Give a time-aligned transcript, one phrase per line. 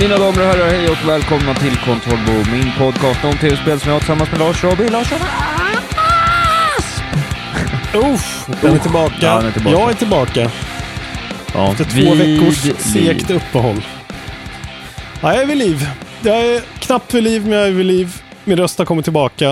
[0.00, 3.94] Mina damer och herrar, hej och välkomna till Kontrollbo, min podcast om tv-spel som jag
[3.94, 5.18] har tillsammans med Lars Robin Larsson.
[8.12, 9.14] Uff, den är tillbaka.
[9.20, 9.78] Ja, den är tillbaka.
[9.78, 10.50] Jag är tillbaka.
[11.54, 13.84] Ja, Efter två veckors segt uppehåll.
[15.22, 15.88] Ja, jag är vid liv.
[16.24, 18.22] Jag är knappt vid liv, men jag är vid liv.
[18.44, 19.46] Min röst har kommit tillbaka.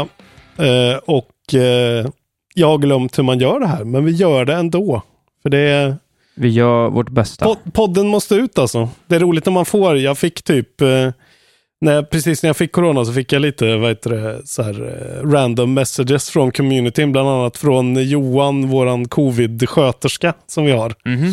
[0.59, 2.07] Eh, och eh,
[2.55, 5.03] jag har glömt hur man gör det här, men vi gör det ändå.
[5.43, 5.97] För det är...
[6.41, 7.45] Vi gör vårt bästa.
[7.45, 8.89] Pod- podden måste ut alltså.
[9.07, 11.11] Det är roligt när man får, jag fick typ, eh,
[11.81, 14.63] när jag, precis när jag fick corona så fick jag lite, vad heter det, så
[14.63, 14.83] här,
[15.23, 20.95] eh, random messages från communityn, bland annat från Johan, våran covid-sköterska som vi har.
[21.05, 21.33] Mhm.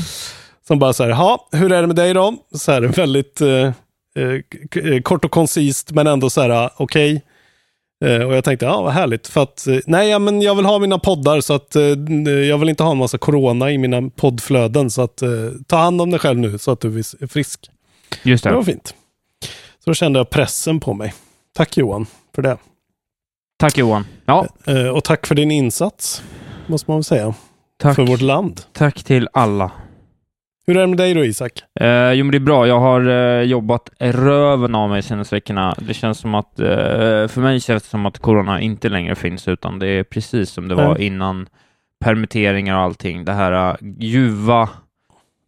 [0.67, 2.35] Som bara så här, ja, hur är det med dig då?
[2.55, 3.49] Så här, väldigt eh,
[4.17, 7.11] eh, eh, kort och koncist, men ändå så här, ah, okej.
[7.13, 7.21] Eh,
[8.05, 9.27] och jag tänkte, ja vad härligt.
[9.27, 11.83] För att, eh, nej, ja, men jag vill ha mina poddar så att eh,
[12.29, 14.89] jag vill inte ha en massa corona i mina poddflöden.
[14.89, 15.29] Så att eh,
[15.67, 17.69] ta hand om dig själv nu så att du är frisk.
[18.23, 18.65] Just Det var det.
[18.65, 18.95] fint.
[19.83, 21.13] Så då kände jag pressen på mig.
[21.55, 22.05] Tack Johan
[22.35, 22.57] för det.
[23.59, 24.05] Tack Johan.
[24.25, 26.23] Ja, Eh, och tack för din insats,
[26.67, 27.33] måste man väl säga,
[27.77, 27.95] tack.
[27.95, 28.61] för vårt land.
[28.73, 29.71] Tack till alla.
[30.67, 31.51] Hur är det med dig då Isak?
[31.79, 32.67] Eh, jo, men det är bra.
[32.67, 35.75] Jag har eh, jobbat röven av mig de senaste veckorna.
[35.87, 39.47] Det känns som att, eh, för mig känns det som att corona inte längre finns,
[39.47, 41.07] utan det är precis som det var Nej.
[41.07, 41.47] innan
[42.05, 43.25] permitteringar och allting.
[43.25, 44.69] Det här uh, ljuva,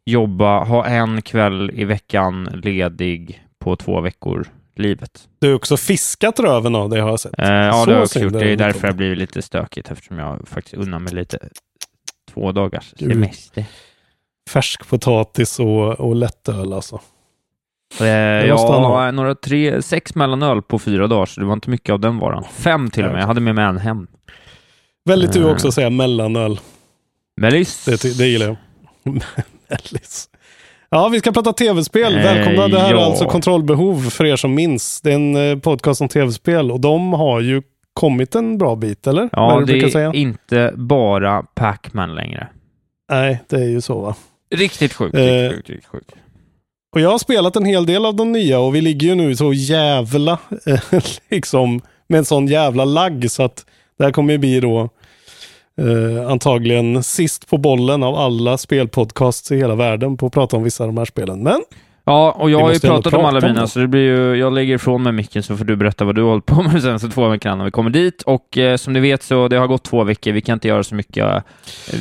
[0.05, 5.27] jobba, ha en kväll i veckan ledig på två veckor, livet.
[5.39, 7.39] Du har också fiskat röven av dig har jag sett.
[7.39, 8.33] Eh, ja, det har jag också gjort.
[8.33, 11.39] Det det är därför det blir lite stökigt, eftersom jag faktiskt unnar mig lite
[12.33, 13.65] två dagars semester.
[14.47, 17.01] Färskpotatis och, och lättöl alltså.
[18.01, 21.99] Eh, ja, några tre, sex mellanöl på fyra dagar, så det var inte mycket av
[21.99, 22.43] den varan.
[22.53, 23.21] Fem till och med.
[23.21, 24.07] Jag hade med mig en hem.
[25.05, 25.51] Väldigt du Eh.
[25.51, 26.59] också att säga mellanöl.
[27.41, 27.85] Mellis.
[27.85, 28.57] Det, det gillar jag.
[29.69, 30.29] Mellis.
[30.89, 32.17] Ja, vi ska prata tv-spel.
[32.17, 32.67] Eh, Välkomna.
[32.67, 33.01] Det här ja.
[33.01, 35.01] är alltså Kontrollbehov för er som minns.
[35.01, 37.61] Det är en eh, podcast om tv-spel och de har ju
[37.93, 39.29] kommit en bra bit, eller?
[39.31, 42.47] Ja, det brukar är inte bara Pac-Man längre.
[43.11, 44.15] Nej, det är ju så va.
[44.55, 45.21] Riktigt sjukt, Eh.
[45.21, 46.11] riktigt sjukt, riktigt sjukt.
[46.95, 49.35] Och jag har spelat en hel del av de nya och vi ligger ju nu
[49.35, 50.79] så jävla, eh,
[51.29, 53.65] liksom, med en sån jävla lagg så att
[53.97, 54.89] det här kommer ju bli då
[55.81, 60.63] eh, antagligen sist på bollen av alla spelpodcasts i hela världen på att prata om
[60.63, 61.43] vissa av de här spelen.
[61.43, 61.61] Men
[62.09, 64.75] Ja, och jag har ju pratat om alla mina, så det blir ju, jag lägger
[64.75, 67.09] ifrån mig micken så får du berätta vad du har hållit på med de senaste
[67.09, 68.21] två veckorna när vi kommer dit.
[68.21, 70.83] Och eh, som ni vet så det har gått två veckor, vi kan inte göra
[70.83, 71.25] så mycket.
[71.25, 71.41] eh,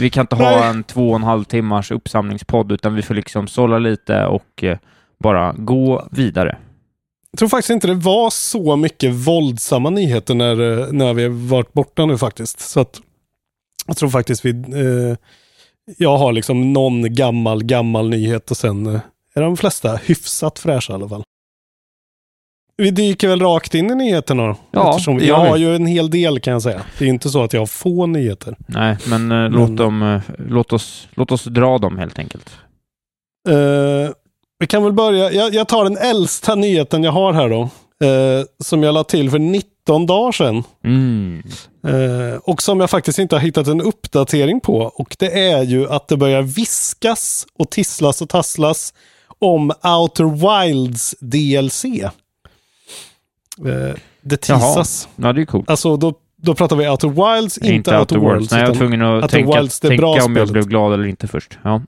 [0.01, 0.69] Vi kan inte ha Nej.
[0.71, 4.79] en två och en halv timmars uppsamlingspodd, utan vi får liksom sålla lite och eh,
[5.25, 6.57] bara gå vidare.
[7.31, 11.49] jag tror faktiskt inte det var så mycket våldsamma nyheter när, eh, när vi har
[11.49, 12.61] varit borta nu faktiskt.
[12.61, 13.01] Så att
[13.87, 15.17] jag tror faktiskt vi, eh,
[15.99, 19.01] jag har liksom någon gammal, gammal nyhet och sen eh,
[19.37, 21.23] är de flesta hyfsat fräscha i alla fall.
[22.77, 24.57] Vi dyker väl rakt in i nyheterna då.
[24.71, 26.83] Ja, Eftersom jag har ju en hel del kan jag säga.
[26.99, 28.57] Det är inte så att jag har få nyheter.
[28.67, 32.51] Nej, men, eh, Låt, dem, eh, låt, oss, låt oss dra dem helt enkelt.
[33.49, 34.11] Eh,
[34.59, 35.33] vi kan väl börja.
[35.33, 37.63] Jag, jag tar den äldsta nyheten jag har här då.
[38.07, 40.63] eh, som jag la till för 19 dagar sedan.
[40.85, 41.43] Mm.
[41.87, 44.77] Eh, och som jag faktiskt inte har hittat en uppdatering på.
[44.79, 48.95] Och det är ju att det börjar viskas och tisslas och tasslas
[49.39, 51.85] om Outer Wilds DLC.
[51.85, 52.11] Eh,
[54.23, 54.59] det Jaha.
[54.59, 55.09] teasas.
[55.17, 55.71] Ja, det är coolt.
[55.71, 58.51] Alltså då då pratar vi Outer Wilds, inte, Inte Outer Worlds.
[58.51, 61.07] Nej, jag var tvungen att Outer tänka, Wilds, det tänka om jag blev glad eller
[61.07, 61.59] inte först.
[61.63, 61.83] Ja.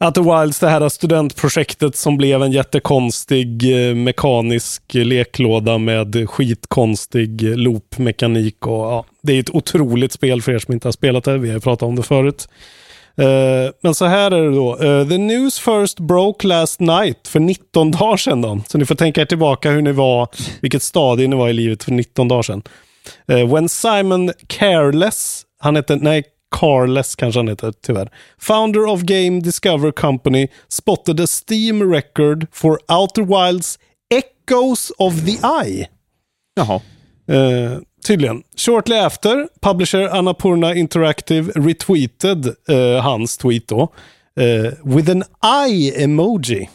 [0.00, 8.66] Outer Wilds, det här studentprojektet som blev en jättekonstig eh, mekanisk leklåda med skitkonstig loopmekanik.
[8.66, 11.38] Och, ja, det är ett otroligt spel för er som inte har spelat det.
[11.38, 12.48] Vi har pratat om det förut.
[13.16, 14.76] Eh, men så här är det då.
[14.76, 18.42] Eh, the news first broke last night för 19 dagar sedan.
[18.42, 18.60] Då.
[18.68, 20.28] Så ni får tänka er tillbaka hur ni var,
[20.60, 22.62] vilket stadie ni var i livet för 19 dagar sedan.
[23.28, 26.24] Eh, when Simon Careless, han heter, nej,
[26.60, 28.10] Carless kanske han heter tyvärr.
[28.38, 33.78] Founder of Game Discover Company spotted a Steam record for Outer Wilds
[34.14, 35.88] Echoes of the Eye.
[36.56, 36.80] Jaha.
[38.06, 38.42] Tydligen.
[38.56, 43.92] Shortly after, publisher Annapurna Interactive retweeted eh, hans tweet då.
[44.40, 45.24] Eh, with an
[45.68, 46.68] eye emoji.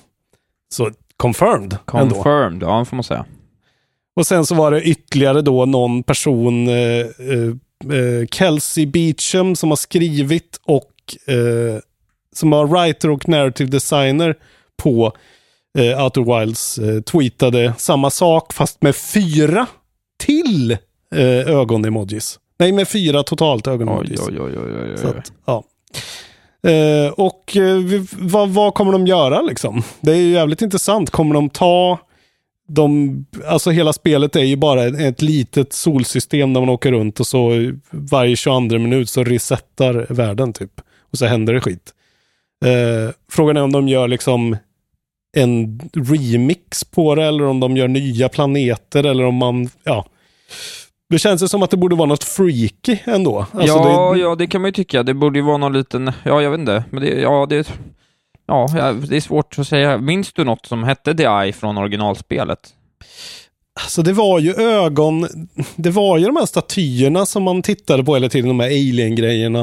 [0.70, 1.78] Så confirmed.
[1.94, 2.16] ändå.
[2.16, 3.26] Confirmed, ja får man säga.
[4.16, 9.70] Och sen så var det ytterligare då någon person, eh, eh, eh, Kelsey Beecham, som
[9.70, 10.92] har skrivit och
[11.34, 11.80] eh,
[12.36, 14.36] som var writer och narrative designer
[14.78, 15.14] på
[15.78, 19.68] eh, Outer Wilds, eh, tweetade samma sak fast med fyra
[20.20, 20.78] till
[21.16, 22.40] eh, ögon-emojis.
[22.60, 24.20] Nej, med fyra totalt Oj, ögon-emojis.
[24.28, 25.64] oj, oj, oj, Så att, ja.
[26.70, 29.84] Eh, och eh, vi- vad, vad kommer de göra liksom?
[30.02, 31.10] Det är ju jävligt intressant.
[31.10, 32.00] Kommer de ta
[32.72, 37.20] de, alltså hela spelet är ju bara ett, ett litet solsystem där man åker runt
[37.20, 40.82] och så varje 22 minut så resetar världen typ.
[41.12, 41.94] Och så händer det skit.
[42.66, 44.58] Eh, frågan är om de gör liksom
[45.38, 50.06] en remix på det eller om de gör nya planeter eller om man, ja.
[51.10, 53.40] Det känns ju som att det borde vara något freaky ändå.
[53.40, 55.04] Alltså ja, det, ja, det kan man ju tycka.
[55.04, 56.84] Det borde ju vara någon liten, ja, jag vet inte.
[56.90, 57.72] Men det, ja, det,
[58.48, 58.68] ja,
[59.10, 59.98] det är svårt att säga.
[59.98, 62.60] Minns du något som hette The Eye från originalspelet?
[63.82, 65.28] Alltså det var ju ögon,
[65.76, 69.60] det var ju de här statyerna som man tittade på hela tiden, de här alien-grejerna.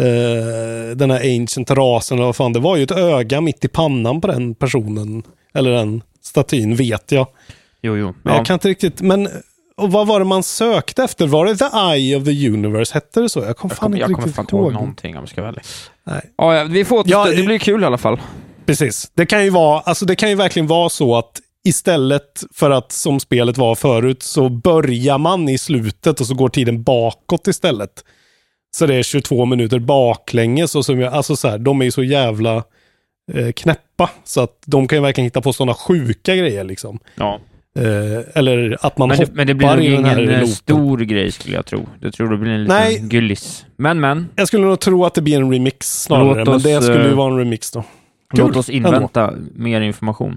[0.00, 3.68] Eh, den här ancient rasen eller vad fan, det var ju ett öga mitt i
[3.68, 5.22] pannan på den personen.
[5.54, 7.26] Eller den statyn, vet jag.
[7.82, 8.14] Jo, jo.
[8.22, 8.36] Ja.
[8.36, 9.28] jag kan inte riktigt, men
[9.76, 11.26] och vad var det man sökte efter?
[11.26, 12.94] Var det The Eye of the Universe?
[12.94, 13.40] Hette det så?
[13.40, 15.40] Jag kom Jag, fan kommer, inte jag kommer fan inte ihåg någonting om jag ska
[15.40, 15.62] vara ärlig.
[16.04, 16.20] Nej.
[16.36, 18.20] Ja, ja, vi får Ja, det blir kul i alla fall.
[18.66, 19.10] Precis.
[19.14, 22.92] Det kan ju vara, alltså det kan ju verkligen vara så att istället för att
[22.92, 28.04] som spelet var förut så börjar man i slutet och så går tiden bakåt istället.
[28.76, 31.90] Så det är 22 minuter baklänges och som jag, alltså så här, de är ju
[31.90, 32.64] så jävla
[33.32, 36.98] eh, knäppa så att de kan ju verkligen hitta på sådana sjuka grejer liksom.
[37.14, 37.40] Ja.
[37.76, 40.98] Eh, eller att man Men det, hoppar men det blir i den ingen eh, stor
[40.98, 41.88] grej skulle jag tro.
[42.00, 42.98] Jag tror det blir en liten Nej.
[43.02, 43.64] gullis.
[43.76, 44.28] Men, men.
[44.36, 47.04] Jag skulle nog tro att det blir en remix snarare, Låt men oss, det skulle
[47.04, 47.84] ju eh, vara en remix då.
[48.34, 50.36] Låt Kul, oss invänta mer information.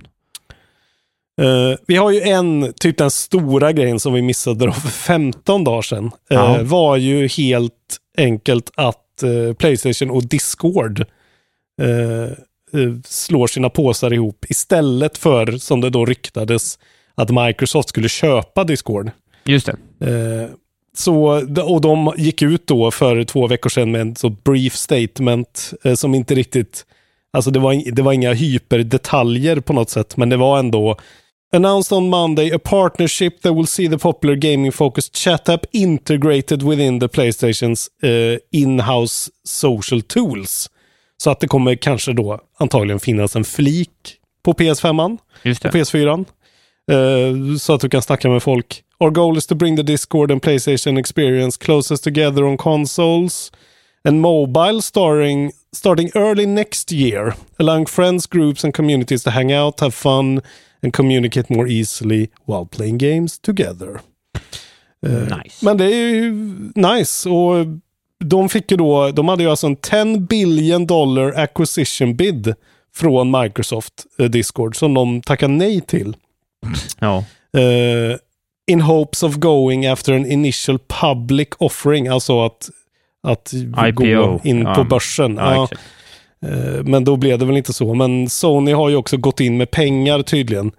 [1.41, 5.63] Eh, vi har ju en, typ den stora grejen som vi missade då för 15
[5.63, 6.05] dagar sedan.
[6.05, 6.57] eh, Ja.
[6.63, 7.73] var ju helt
[8.17, 10.99] enkelt att eh, Playstation och Discord
[11.81, 12.23] eh,
[12.81, 16.79] eh, slår sina påsar ihop istället för, som det då ryktades,
[17.19, 19.11] att Microsoft skulle köpa Discord.
[19.45, 19.69] Just
[19.99, 20.07] det.
[20.11, 20.49] Eh,
[20.97, 21.23] så,
[21.63, 25.93] och de gick ut då för två veckor sedan med en så brief statement eh,
[25.93, 26.85] som inte riktigt,
[27.33, 30.97] alltså det var, det var inga hyperdetaljer på något sätt, men det var ändå
[31.55, 36.99] Announced on Monday a partnership that will see the popular gaming-focused chat app integrated within
[36.99, 40.69] the Playstations eh, in-house social tools.
[41.17, 43.89] Så att det kommer kanske då antagligen finnas en flik
[44.43, 45.77] på PS5, Just på det.
[45.77, 46.25] PS4.
[46.89, 48.83] Eh, så att du kan snacka med folk.
[48.99, 53.51] Our goal is to bring the Discord and Playstation experience closest together on consoles
[54.03, 59.79] and mobile starting, starting early next year, allowing friends, groups and communities to hang out,
[59.79, 60.41] have fun
[60.83, 63.99] and communicate more easily while playing games together.
[65.05, 65.65] Eh, Nice.
[65.65, 66.31] Men det är ju
[66.75, 67.29] nice.
[67.29, 67.65] Och
[68.25, 72.53] de fick ju då, de hade ju alltså en 10 billion dollar acquisition bid
[72.95, 76.15] från Microsoft eh, Discord som de tackade nej till.
[76.99, 77.17] Ja.
[77.57, 78.17] Eh,
[78.71, 82.69] in hopes of going after an initial public offering, alltså att,
[83.23, 83.53] att
[83.93, 84.75] gå in Ja.
[84.75, 85.35] på börsen.
[85.35, 85.81] Ja, Ja, exakt.
[86.45, 87.93] eh, men då blev det väl inte så.
[87.93, 90.71] Men Sony har ju också gått in med pengar tydligen.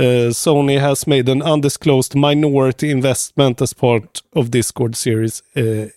[0.00, 5.42] Eh, Sony has made an undisclosed minority investment as part of Discord Series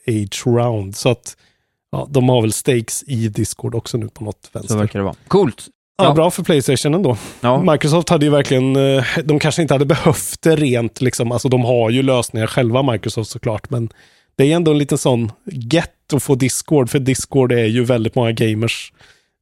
[0.07, 0.95] H round.
[0.95, 1.37] Så att
[1.91, 4.77] ja, de har väl stakes i Discord också nu på något Så vänster.
[4.77, 5.15] verkar det vara.
[5.27, 5.67] Coolt.
[5.97, 6.13] Ja, Ja.
[6.13, 7.17] bra för Playstation ändå.
[7.41, 7.71] Ja.
[7.71, 11.65] Microsoft hade ju verkligen, eh, de kanske inte hade behövt det rent liksom, alltså de
[11.65, 13.89] har ju lösningar själva Microsoft såklart, men
[14.35, 18.15] det är ändå en liten sån get att få Discord, för Discord är ju väldigt
[18.15, 18.93] många gamers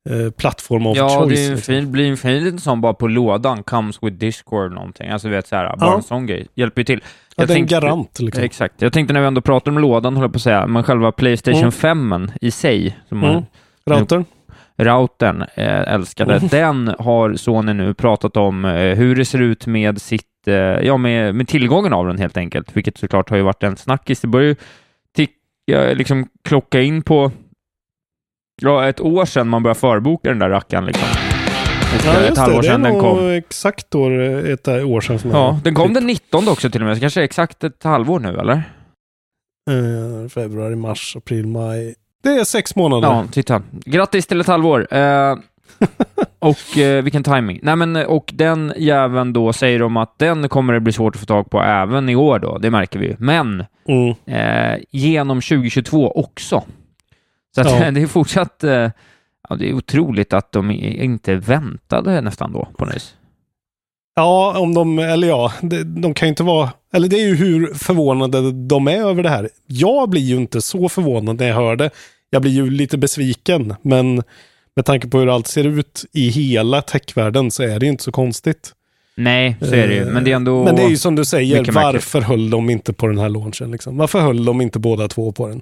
[0.10, 1.30] eh, plattform of Ja, choice.
[1.30, 1.74] det är en liksom.
[1.76, 5.10] fin, blir en fin liten sån bara på lådan, comes with Discord någonting.
[5.10, 5.96] Alltså vet såhär, bara Ja.
[5.96, 6.48] en sån grej.
[6.56, 7.00] Hjälper ju till.
[7.04, 8.20] ja, Jag det är en tänkte- garant.
[8.20, 8.44] Liksom.
[8.44, 8.82] Exakt.
[8.82, 11.12] Jag tänkte när vi ändå pratar om lådan, håller jag på att säga, men själva
[11.12, 11.72] Playstation Mm.
[11.72, 13.44] 5 i sig, som man Mm.
[13.86, 14.26] Routern?
[14.82, 16.48] Routern eh, älskade, Mm.
[16.48, 20.98] den har Sony nu pratat om eh, hur det ser ut med sitt, eh, ja
[20.98, 24.22] med, med tillgången av den helt enkelt, vilket såklart har ju varit en snackis.
[24.22, 24.56] Det börjar ju
[25.16, 27.32] ticka, liksom klocka in på
[28.62, 31.08] ja, ett år sedan man började förboka den där rackaren liksom.
[32.06, 33.30] Ja, ett halvår sedan den kom.
[33.30, 35.20] exakt år, ett år sedan.
[35.24, 38.20] Ja, jag- den kom den 19 också till och med, så kanske exakt ett halvår
[38.20, 38.64] nu eller?
[39.72, 41.96] Eh, februari, mars, april, maj.
[42.22, 43.08] Det är sex månader.
[43.08, 43.62] Ja, titta.
[43.86, 44.94] Grattis till ett halvår.
[44.94, 45.36] Eh,
[46.40, 47.60] och eh, vilken timing.
[47.64, 51.20] Nej, men och den jäveln då säger de att den kommer det bli svårt att
[51.20, 53.16] få tag på även i år då, det märker vi ju.
[53.20, 54.16] Men Mm.
[54.26, 56.64] eh, genom 2022 också.
[57.56, 57.92] Så att, Ja.
[57.92, 58.90] det är fortsatt, eh,
[59.50, 63.16] ja, det är otroligt att de inte väntade nästan då på något vis.
[64.16, 67.36] Ja, om de, eller ja, de, de kan ju inte vara, eller det är ju
[67.36, 69.50] hur förvånade de är över det här.
[69.68, 71.90] Jag blir ju inte så förvånad när jag hör det.
[72.30, 74.24] Jag blir ju lite besviken, men
[74.76, 78.04] med tanke på hur allt ser ut i hela techvärlden så är det ju inte
[78.04, 78.72] så konstigt.
[79.16, 80.06] Nej, så är det ju.
[80.06, 80.60] Men det är ändå...
[80.60, 83.30] Eh, Men det är ju som du säger, varför höll de inte på den här
[83.30, 83.72] launchen?
[83.72, 83.98] Liksom?
[83.98, 85.62] Varför höll de inte båda två på den?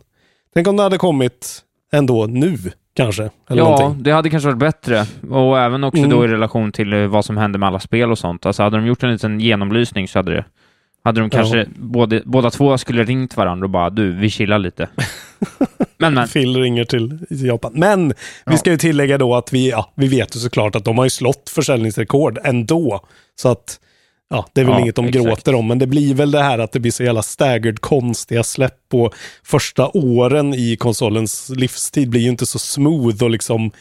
[0.53, 1.61] Tänk om det hade kommit
[1.93, 2.57] ändå nu,
[3.03, 3.23] kanske?
[3.49, 4.03] Eller ja, någonting.
[4.03, 5.05] det hade kanske varit bättre.
[5.29, 6.09] Och även också Mm.
[6.09, 8.45] då i relation till eh, vad som hände med alla spel och sånt.
[8.45, 10.45] Alltså hade de gjort en liten genomlysning så hade det
[11.03, 14.87] hade de kanske, både, båda två skulle ringt varandra och bara du, vi chillar lite.
[15.97, 17.71] men men, Phil ringer till Japan.
[17.75, 18.13] Men
[18.45, 18.51] Ja.
[18.51, 21.05] vi ska ju tillägga då att vi, ja, vi vet ju såklart att de har
[21.05, 23.01] ju slått försäljningsrekord ändå.
[23.35, 23.79] Så att,
[24.29, 25.25] ja, det är väl Ja, inget de exakt.
[25.25, 25.67] gråter om.
[25.67, 29.11] Men det blir väl det här att det blir så jävla staggered konstiga släpp på
[29.43, 33.71] första åren i konsolens livstid blir ju inte så smooth och liksom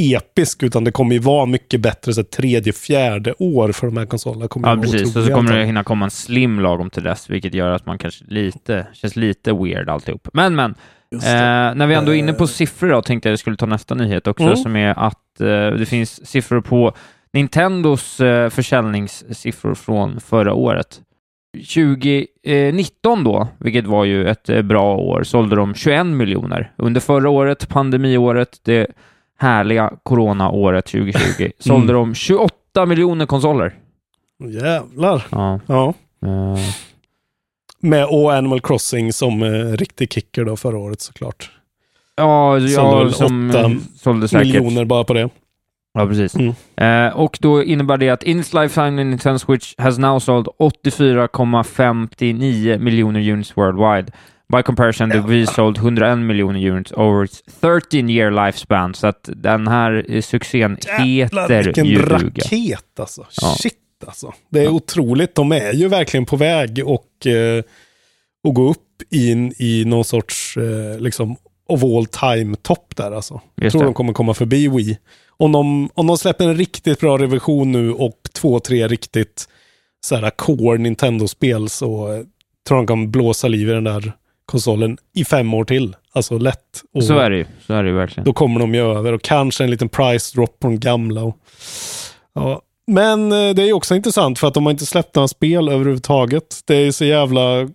[0.00, 4.06] episk, utan det kommer ju vara mycket bättre så tredje, fjärde år för de här
[4.06, 4.48] konsolerna.
[4.48, 5.16] Kommer ja precis.
[5.16, 7.98] Och så kommer det hinna komma en slim lagom till dess, vilket gör att man
[7.98, 10.28] kanske lite, känns lite weird alltihop.
[10.32, 10.74] Men men,
[11.12, 13.94] eh, när vi ändå är inne på siffror då, tänkte jag jag skulle ta nästa
[13.94, 14.56] nyhet också, Mm.
[14.56, 15.46] som är att eh,
[15.78, 16.94] det finns siffror på
[17.32, 21.00] Nintendos eh, försäljningssiffror från förra året.
[21.74, 26.72] 2019 då, vilket var ju ett eh, bra år, sålde de 21 miljoner.
[26.76, 28.86] Under förra året, pandemiåret, det
[29.38, 33.74] härliga coronaåret 2020, sålde de 28 miljoner konsoler.
[34.44, 35.26] Jävlar.
[35.30, 35.60] Ja.
[35.66, 35.94] Ja.
[36.26, 36.58] eh,
[37.80, 41.50] Med och Animal Crossing som eh, riktig kicker då förra året såklart.
[42.16, 44.46] Ja, Sålde ja väl som eh, sålde säkert.
[44.46, 45.28] Miljoner bara på det.
[45.94, 46.34] Ja, precis.
[46.34, 46.54] Mm.
[46.76, 50.46] Eh, och då innebär det att in its lifetime in Nintendo Switch has now sold
[50.58, 54.12] 84,59 miljoner units worldwide.
[54.56, 58.94] By comparison, the Wii sold 101 miljoner units over its 13 year lifespan.
[58.94, 62.16] Så att den här eh, succén Jävlar heter vilken ju duga.
[62.16, 63.26] raket alltså.
[63.40, 63.54] Ja.
[63.58, 63.74] Shit
[64.06, 64.32] alltså.
[64.50, 65.34] Det är otroligt.
[65.34, 67.62] De är ju verkligen på väg och, eh,
[68.44, 68.78] och gå upp
[69.10, 71.36] in i någon sorts eh, liksom
[71.72, 73.40] of all time topp där alltså.
[73.54, 73.86] Jag tror det.
[73.88, 74.98] de kommer komma förbi Wii.
[75.36, 79.48] Om de, om de släpper en riktigt bra revision nu och två, tre riktigt
[80.06, 82.06] så här core Nintendo-spel så
[82.68, 84.12] tror jag de kan blåsa liv i den där
[84.46, 85.96] konsolen i fem år till.
[86.12, 86.82] Alltså lätt.
[86.94, 87.46] Och Så är det ju.
[87.66, 88.24] Så är det ju verkligen.
[88.24, 91.22] då kommer de ju över och kanske en liten price drop på den gamla.
[91.22, 91.36] Och,
[92.34, 92.62] ja.
[92.86, 95.68] Men eh, det är ju också intressant för att de har inte släppt några spel
[95.68, 96.60] överhuvudtaget.
[96.66, 97.68] Det är så jävla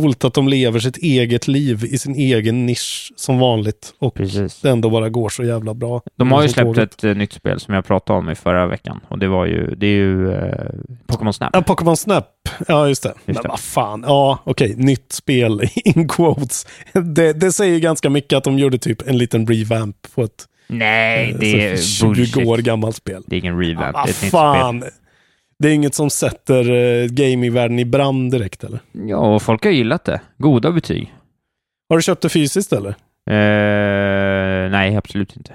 [0.00, 3.94] coolt att de lever sitt eget liv i sin egen nisch som vanligt.
[3.98, 4.60] Och Precis.
[4.60, 6.02] det ändå bara går så jävla bra.
[6.16, 6.92] De har ju släppt tåget.
[6.94, 9.74] ett eh, nytt spel som jag pratade om i förra veckan och det var ju,
[9.74, 10.70] det är ju eh,
[11.06, 11.50] Pokémon Snap.
[11.52, 12.26] Ja, Pokémon Snap.
[12.68, 13.14] Ja, just det.
[13.24, 13.48] Men det.
[13.48, 14.04] vad fan.
[14.06, 14.74] Ja, okej.
[14.76, 16.66] Nytt spel in quotes.
[16.92, 21.30] Det, det säger ganska mycket att de gjorde typ en liten revamp på ett Nej,
[21.30, 22.46] eh, det är 20 bullshit.
[22.46, 23.22] år gammalt spel.
[23.26, 24.90] Det är ingen revamp, Ja, det är ett nytt spel.
[25.64, 28.78] Det är inget som sätter uh, gamingvärlden i brand direkt eller?
[29.06, 30.20] Ja, och folk har gillat det.
[30.38, 31.14] Goda betyg.
[31.88, 32.88] Har du köpt det fysiskt eller?
[33.30, 35.52] Eh, nej, absolut inte.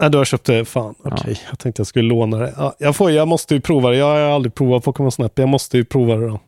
[0.00, 0.64] Nej, du har köpt det.
[0.64, 1.40] Fan, okej.
[1.50, 2.54] Jag tänkte jag skulle låna det.
[2.56, 3.96] Ja, jag, får, jag måste ju prova det.
[3.96, 5.38] Jag har aldrig provat Pokémon Snap.
[5.38, 6.40] Jag måste ju prova det då.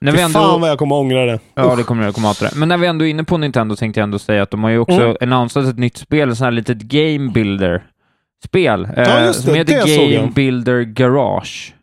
[0.00, 0.38] När Fy vi ändå...
[0.38, 1.38] fan vad jag kommer ångra det.
[1.54, 2.56] Ja, det kommer jag komma till det.
[2.56, 4.70] Men när vi ändå är inne på Nintendo tänkte jag ändå säga att de har
[4.70, 5.16] ju också Mm.
[5.20, 9.86] annonsat ett nytt spel, ett sånt här litet Game Builder-spel, Ja, eh, som det, heter
[9.86, 10.30] det Game.
[10.34, 11.74] Builder Garage.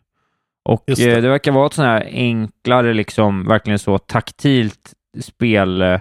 [0.68, 0.94] Och det.
[0.94, 1.12] det.
[1.12, 6.00] Eh, det verkar vara ett sånt här enklare, liksom, verkligen så taktilt spel, eh,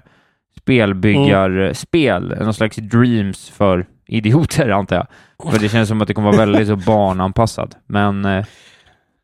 [0.61, 5.07] spelbyggarspel, någon slags dreams för idioter, antar jag.
[5.51, 7.75] För det känns som att det kommer vara väldigt så barnanpassad.
[7.85, 8.45] Men eh,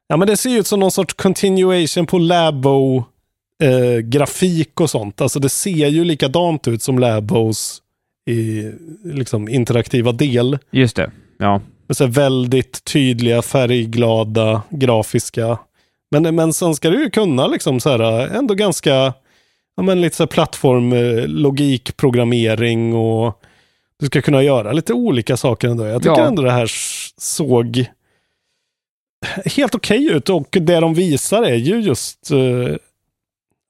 [0.08, 3.06] Ja, men det ser ju ut som någon sorts continuation på Labo
[3.64, 5.22] eh, grafik och sånt.
[5.22, 7.82] Alltså det ser ju likadant ut som Labos
[8.30, 8.72] i,
[9.04, 10.58] liksom, interaktiva del.
[10.72, 11.12] just det.
[11.38, 11.62] Ja.
[11.94, 15.58] Med så väldigt tydliga, färgglada, grafiska.
[16.12, 18.90] Men, men sen ska du ju kunna liksom så här, ändå ganska,
[19.76, 23.42] ja men lite så här plattform, eh, logik, programmering och
[24.00, 25.86] du ska kunna göra lite olika saker ändå.
[25.86, 26.28] Jag tycker Ja.
[26.28, 26.72] ändå det här
[27.18, 27.86] såg
[29.46, 32.76] helt okej ut och det de visar är ju just eh,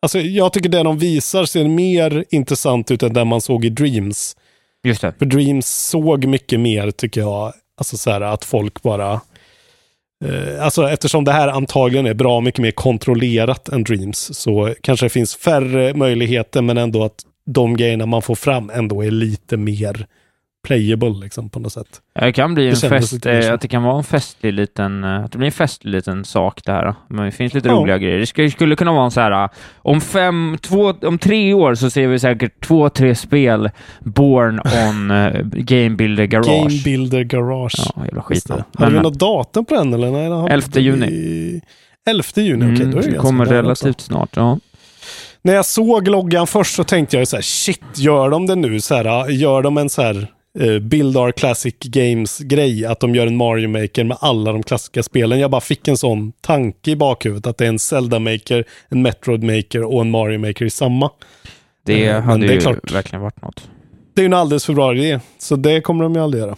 [0.02, 3.70] Alltså jag tycker det de visar ser mer intressant ut än det man såg i
[3.70, 4.38] Dreams.
[4.84, 5.14] Just det.
[5.20, 9.22] För Dreams såg mycket mer, tycker jag, alltså så här att folk bara...
[10.26, 15.06] Eh, alltså eftersom det här antagligen är bra mycket mer kontrollerat än Dreams, så kanske
[15.06, 19.58] det finns färre möjligheter, men ändå att de grejerna man får fram ändå är lite
[19.58, 20.08] mer
[20.68, 22.02] playable liksom på något sätt.
[22.20, 25.04] Ja, Det kan bli Det en fest, eh, att det kan vara en festlig liten,
[25.04, 26.96] eh, att det blir en festlig liten sak det här.
[27.10, 27.74] Men det finns lite Ja.
[27.74, 28.20] roliga grejer.
[28.20, 31.76] Det skulle, skulle kunna vara en så här, eh, om fem, två, om tre år
[31.76, 35.08] så ser vi säkert två, tre spel born on
[35.44, 36.48] Game Builder Garage.
[36.48, 37.92] Game Builder Garage.
[37.96, 38.50] Ja, jävla skit.
[38.50, 40.12] Men- Har vi något datum på den eller?
[40.12, 41.08] Nej, den har 11 juni.
[41.08, 41.62] i-
[42.10, 42.76] 11 juni, okej.
[42.86, 44.06] Mm, då är det kommer relativt också.
[44.06, 44.30] snart.
[44.36, 44.60] Ja.
[45.42, 48.82] När jag såg loggan först så tänkte jag så här, shit, gör de det nu?
[48.82, 50.28] Så här, gör de en så här
[50.60, 55.04] eh, Build Our Classic Games-grej, att de gör en Mario Maker med alla de klassiska
[55.04, 55.40] spelen.
[55.40, 59.02] Jag bara fick en sån tanke i bakhuvudet, att det är en Zelda Maker, en
[59.02, 61.10] Metroid Maker och en Mario Maker i samma.
[61.86, 62.92] Det Eh, hade det är ju klart.
[62.92, 63.70] verkligen varit något.
[64.14, 66.56] Det är ju en alldeles för bra idé, så det kommer de ju aldrig göra.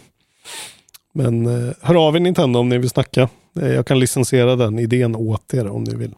[1.14, 3.28] Men eh, hör av er Nintendo om ni vill snacka.
[3.60, 6.14] Eh, jag kan licensiera den idén åt er om ni vill.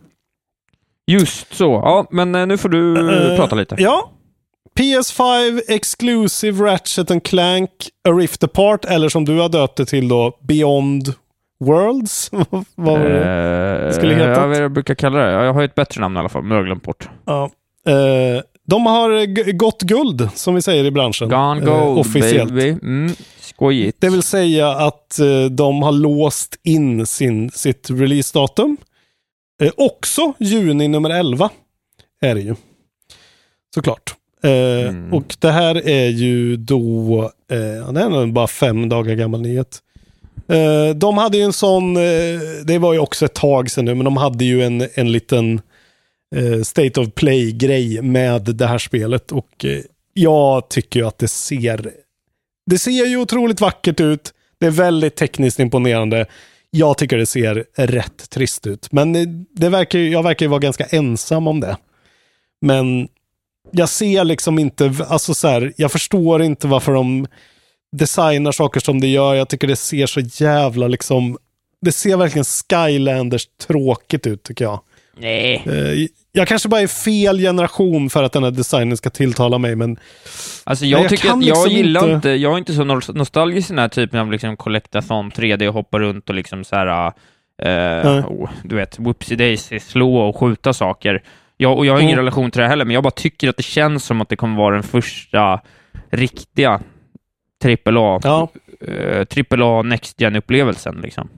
[1.07, 1.65] Just så.
[1.73, 3.77] Ja, men nu får du Eh, prata lite.
[3.79, 4.11] Ja.
[4.79, 7.71] PS5 Exclusive Ratchet and Clank
[8.09, 11.15] A Rift Apart, eller som du har döpt det till då, Beyond
[11.65, 12.31] Worlds.
[12.51, 13.87] Vad var det?
[13.87, 14.31] Eh, skulle heta?
[14.31, 15.33] Ja, vad jag brukar kalla det.
[15.33, 17.09] Jag har ju ett bättre namn i alla fall, men det har jag glömt bort.
[17.25, 17.51] Ja.
[17.87, 21.29] Eh, de har gått guld, som vi säger i branschen.
[21.29, 22.51] Gone eh, gold, officiellt.
[22.51, 22.69] baby.
[22.69, 24.01] Mm, skojigt.
[24.01, 28.77] Det vill säga att eh, de har låst in sin, sitt releasedatum.
[29.63, 31.51] Eh, också juni nummer 11
[32.21, 32.55] är det ju.
[33.75, 34.15] Såklart.
[34.43, 35.13] Eh, Mm.
[35.13, 39.79] Och det här är ju då, eh, det är nog bara fem dagar gammal nyhet.
[40.49, 43.95] Eh, de hade ju en sån, eh, det var ju också ett tag sedan nu,
[43.95, 45.61] men de hade ju en, en liten
[46.37, 49.33] eh, State of Play-grej med det här spelet.
[49.33, 49.65] Och
[50.15, 51.91] jag tycker ju att det ser
[52.67, 54.33] det ser ju otroligt vackert ut.
[54.61, 56.27] Det är väldigt tekniskt imponerande.
[56.71, 58.93] Jag tycker det ser rätt trist ut.
[58.93, 59.13] Men
[59.55, 61.77] det verkar, jag verkar ju vara ganska ensam om det.
[62.61, 63.09] Men
[63.71, 67.27] jag ser liksom inte, alltså så här, jag förstår inte varför de
[67.97, 69.35] designar saker som det gör.
[69.35, 71.39] Jag tycker det ser så jävla liksom,
[71.81, 74.81] det ser verkligen Skylanders tråkigt ut tycker jag.
[75.21, 75.63] Nej.
[75.67, 79.77] Eh, Jag kanske bara är fel generation för att den här designen ska tilltala mig,
[79.77, 79.97] men
[80.65, 82.29] Alltså jag, jag tycker jag liksom gillar inte- inte...
[82.31, 85.75] jag är inte så nos- nostalgisk i den här typen av liksom collectathon 3D och
[85.75, 87.13] hoppa runt och liksom så här,
[88.05, 88.23] Nej.
[88.23, 91.23] oh, du vet, whoopsie daisy, slå och skjuta saker.
[91.61, 92.25] Jag, och jag har ingen Mm.
[92.25, 94.57] relation till det heller, men jag bara tycker att det känns som att det kommer
[94.57, 95.61] vara den första
[96.11, 96.81] riktiga
[97.65, 98.49] AAA, ja.
[98.89, 101.29] eh, AAA Next Gen-upplevelsen liksom.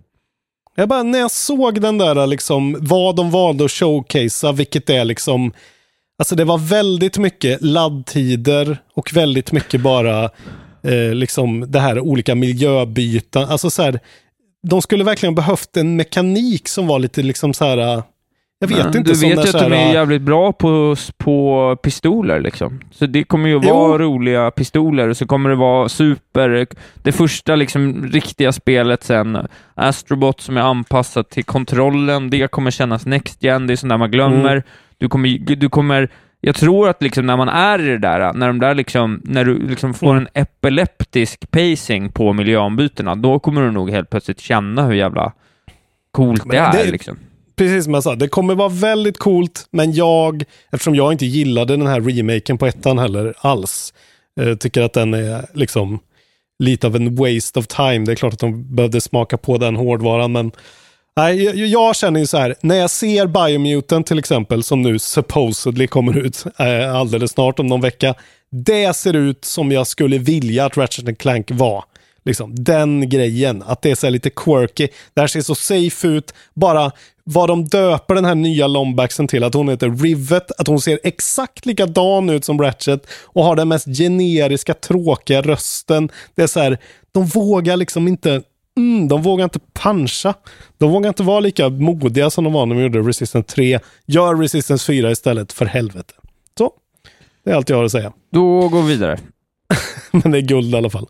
[0.76, 5.04] Jag bara, när jag såg den där, liksom, vad de valde att showcasea, vilket är
[5.04, 5.52] liksom,
[6.18, 10.24] alltså det var väldigt mycket laddtider och väldigt mycket bara,
[10.84, 13.42] eh, liksom det här olika miljöbyten.
[13.42, 14.00] Alltså så här,
[14.68, 18.02] de skulle verkligen behövt en mekanik som var lite liksom så här,
[18.62, 19.12] jag vet Men inte.
[19.12, 22.80] Du vet ju att de är jävligt bra på, på pistoler liksom.
[22.90, 23.98] Så det kommer ju vara Jo.
[23.98, 26.66] roliga pistoler och så kommer det vara super...
[27.02, 29.38] Det första liksom riktiga spelet sen,
[29.74, 33.98] Astrobot som är anpassat till kontrollen, det kommer kännas next gen, det är sånt där
[33.98, 34.50] man glömmer.
[34.52, 34.62] Mm.
[34.98, 36.08] Du kommer, du kommer
[36.40, 39.44] jag tror att liksom när man är i det där, när de där liksom, när
[39.44, 40.26] du liksom får Mm.
[40.34, 45.32] en epileptisk pacing på miljöombytena, då kommer du nog helt plötsligt känna hur jävla
[46.12, 47.18] coolt Men det är det- liksom.
[47.60, 51.76] Precis som jag sa, det kommer vara väldigt coolt, men jag, eftersom jag inte gillade
[51.76, 53.94] den här remaken på ettan heller alls,
[54.40, 55.98] eh, tycker att den är liksom
[56.58, 57.98] lite av en waste of time.
[57.98, 60.52] Det är klart att de behövde smaka på den hårdvaran, men
[61.16, 64.98] nej, jag, jag känner ju så här, när jag ser Biomutant till exempel, som nu
[64.98, 68.14] supposedly kommer ut eh, alldeles snart om någon vecka,
[68.50, 71.84] det ser ut som jag skulle vilja att Ratchet Clank var.
[72.24, 74.88] Liksom, den grejen, att det är så lite quirky.
[75.14, 76.34] Det här ser så safe ut.
[76.54, 76.92] Bara
[77.24, 81.00] vad de döper den här nya lombaxen till, att hon heter Rivet, att hon ser
[81.02, 86.08] exakt likadan ut som Ratchet och har den mest generiska, tråkiga rösten.
[86.34, 86.78] Det är så här,
[87.12, 88.42] de vågar liksom inte
[88.76, 90.34] Mm, de vågar inte puncha.
[90.78, 93.80] De vågar inte vara lika modiga som de var när de gjorde Resistance 3.
[94.06, 96.14] Gör Resistance 4 istället, för helvete.
[96.58, 96.72] Så,
[97.44, 98.12] det är allt jag har att säga.
[98.32, 99.18] Då går vi vidare.
[100.10, 101.06] Men det är guld i alla fall.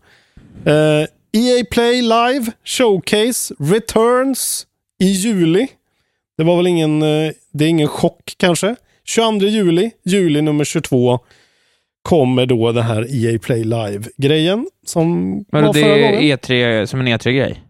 [0.65, 4.67] Eh, EA Play Live Showcase Returns
[4.99, 5.67] i juli.
[6.37, 8.75] Det var väl ingen, eh, det är ingen chock kanske.
[9.05, 11.19] 22 juli, juli nummer 22,
[12.01, 16.21] kommer då det här EA Play Live-grejen som Men var det förra är gången.
[16.37, 17.61] E3 som en E3-grej?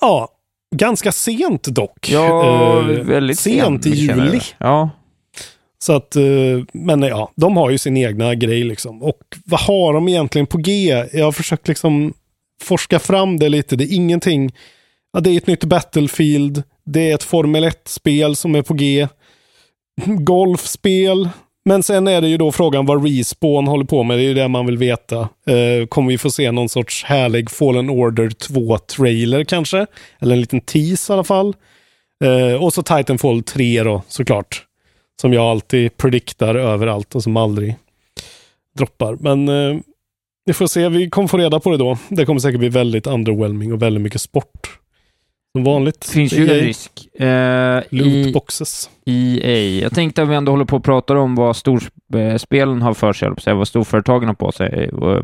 [0.00, 0.28] Ja,
[0.76, 2.08] ganska sent dock.
[2.12, 4.40] Ja, Eh, väldigt sent i mycket känner juli.
[4.58, 4.90] Ja.
[5.82, 6.22] Så att, eh,
[6.72, 9.02] men ja, de har ju sin egna grej liksom.
[9.02, 11.04] Och vad har de egentligen på G?
[11.12, 12.14] Jag har försökt liksom
[12.62, 13.76] forska fram det lite.
[13.76, 14.52] Det är ingenting.
[15.12, 16.62] Ja, det är ett nytt Battlefield.
[16.84, 19.08] Det är ett Formel 1-spel som är på G.
[20.06, 21.28] Golfspel.
[21.64, 24.18] Men sen är det ju då frågan vad Respawn håller på med.
[24.18, 25.20] Det är ju det man vill veta.
[25.46, 29.86] Eh, kommer vi få se någon sorts härlig Fallen Order 2-trailer kanske?
[30.20, 31.54] Eller en liten tease i alla fall.
[32.24, 34.66] Eh, och så Titanfall 3 då, såklart.
[35.20, 37.76] Som jag alltid prediktar överallt och som aldrig
[38.78, 39.16] droppar.
[39.20, 39.76] Men eh,
[40.44, 41.98] vi får se, vi kommer få reda på det då.
[42.08, 44.78] Det kommer säkert bli väldigt underwhelming och väldigt mycket sport.
[45.56, 46.04] Som vanligt.
[46.04, 46.54] Finns ju EA.
[46.58, 47.08] en risk.
[47.14, 48.90] Eh, i Lootboxes.
[49.06, 49.80] EA.
[49.82, 53.30] Jag tänkte att vi ändå håller på och pratar om vad storspelen har för sig,
[53.40, 55.22] säga, vad storföretagen har på sig, och,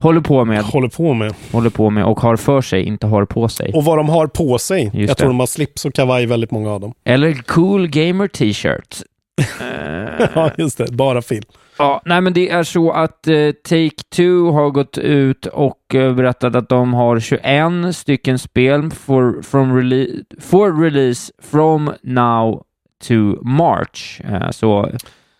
[0.00, 1.34] håller på med, Håller på med.
[1.52, 3.72] håller på med och har för sig, inte har på sig.
[3.74, 4.82] Och vad de har på sig.
[4.84, 5.14] Just jag det.
[5.14, 6.94] tror de har slips och kavaj, väldigt många av dem.
[7.04, 9.02] Eller cool gamer t-shirt.
[10.34, 10.92] Ja, just det.
[10.92, 11.44] Bara film.
[11.78, 16.54] Ja, nej men det är så att eh, Take-Two har gått ut och eh, berättat
[16.54, 22.62] att de har 21 stycken spel for, from rele- for release from now
[23.08, 24.20] to March.
[24.24, 24.90] Eh, så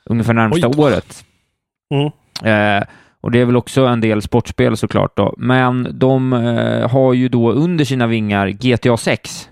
[0.04, 1.24] ungefär närmsta Oj året.
[1.94, 2.06] Mm.
[2.78, 2.84] Eh,
[3.20, 5.34] och det är väl också en del sportspel såklart då.
[5.38, 9.48] Men de eh, har ju då under sina vingar GTA 6.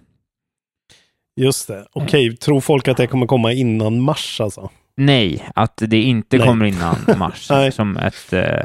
[1.39, 1.85] Just det.
[1.93, 4.71] Okej, tror folk att det kommer komma innan mars alltså?
[4.97, 6.47] Nej, att det inte Nej.
[6.47, 8.65] kommer innan mars som ett, eh,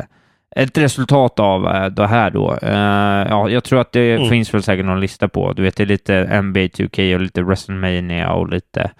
[0.56, 2.58] ett resultat av eh, det här då.
[2.62, 4.30] Eh, ja, jag tror att det Mm.
[4.30, 5.54] finns väl säkert någon lista på.
[5.54, 8.92] Du vet, det är lite NBA 2K och lite WrestleMania och lite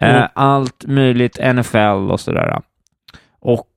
[0.00, 0.28] Mm.
[0.34, 2.60] allt möjligt, NFL och sådär.
[3.40, 3.68] Och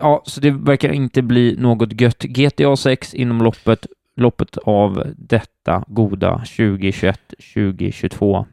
[0.00, 5.84] ja, så det verkar inte bli något gött GTA 6 inom loppet, loppet av detta
[5.86, 8.46] goda 2021-2022.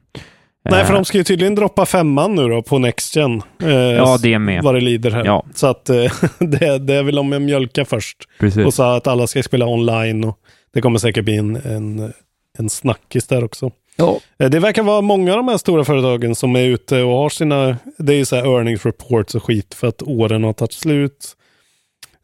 [0.71, 3.41] Nej, för Eh, de ska ju tydligen droppa femman nu då på Next Gen.
[3.63, 4.63] Eh, Ja, det med.
[4.63, 5.25] Vad det lider här.
[5.25, 5.45] Ja.
[5.56, 8.17] Så att eh, det, det vill de mjölka först.
[8.39, 8.65] Precis.
[8.65, 10.39] Och så att alla ska spela online och
[10.73, 12.13] det kommer säkert bli en, en,
[12.58, 13.71] en snackis där också.
[13.95, 14.19] Ja.
[14.39, 17.30] Eh, Det verkar vara många av de här stora företagen som är ute och har
[17.30, 20.73] sina, det är ju så här earnings reports och skit för att åren har tagit
[20.73, 21.34] slut.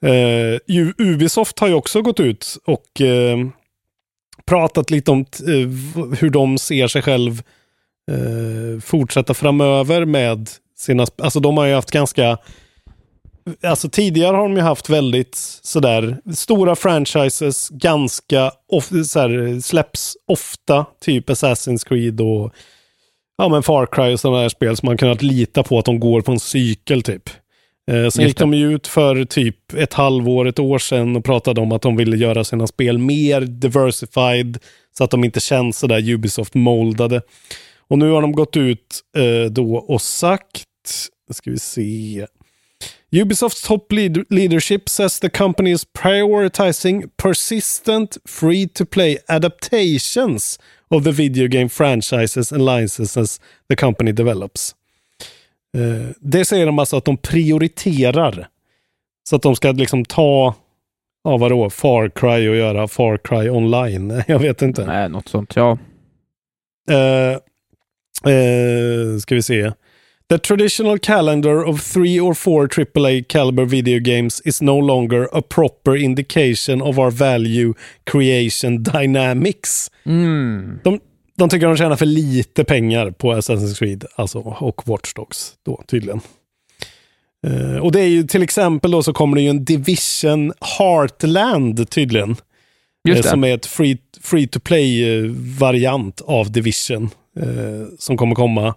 [0.06, 3.38] Eh, U- Ubisoft har ju också gått ut och eh,
[4.46, 7.42] pratat lite om t- v- hur de ser sig själv
[8.12, 12.38] eh, fortsätta framöver med sina, alltså de har ju haft ganska
[13.64, 20.86] Alltså tidigare har de ju haft väldigt sådär stora franchises, ganska of, sådär, släpps ofta,
[21.02, 22.54] typ Assassin's Creed och
[23.38, 26.00] ja, men Far Cry och sådana här spel som man kunnat lita på att de
[26.00, 27.30] går på en cykel typ.
[27.92, 31.62] Eh, sen gick de ju ut för typ ett halvår, ett år sedan och pratade
[31.62, 34.58] om att de ville göra sina spel mer diversified
[34.98, 37.22] så att de inte känns sådär Ubisoft-moldade.
[37.94, 40.68] Och nu har de gått ut eh, då och sagt,
[41.32, 42.28] ska vi se,
[43.12, 51.48] Ubisoft's top lead- leadership says the company is prioritizing persistent free-to-play adaptations of the video
[51.48, 54.76] game franchises and licenses the company develops.
[55.78, 58.48] Eh, det säger de alltså att de prioriterar.
[59.30, 60.56] Så att de ska liksom ta,
[61.24, 64.24] ja vadå, Far Cry och göra Far Cry online.
[64.28, 64.86] Jag vet inte.
[64.86, 65.78] Nej, något sånt, ja.
[66.90, 67.38] Eh,
[68.26, 69.72] eh, ska vi se.
[70.30, 75.42] The traditional calendar of three or four AAA caliber video games is no longer a
[75.42, 77.74] proper indication of our value
[78.04, 79.92] creation dynamics.
[80.06, 80.80] Mm.
[80.84, 81.00] De,
[81.38, 85.84] de tycker de tjänar för lite pengar på Assassin's Creed alltså, och Watch Dogs då
[85.88, 86.22] tydligen.
[87.48, 91.90] Eh, och det är ju till exempel då så kommer det ju en Division Heartland
[91.90, 92.36] tydligen.
[93.08, 93.30] Just Eh, det.
[93.30, 97.10] Som är ett free, free to play-variant av Division.
[97.40, 98.76] Eh, som kommer komma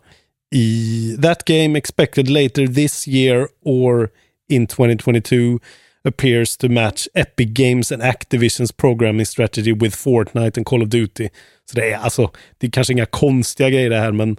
[0.54, 4.10] i That game expected later this year or
[4.48, 5.58] in 2022
[6.04, 11.28] appears to match Epic Games and Activisions programming strategy with Fortnite and Call of Duty.
[11.70, 14.30] Så det är alltså, det är kanske inga konstiga grejer det här, men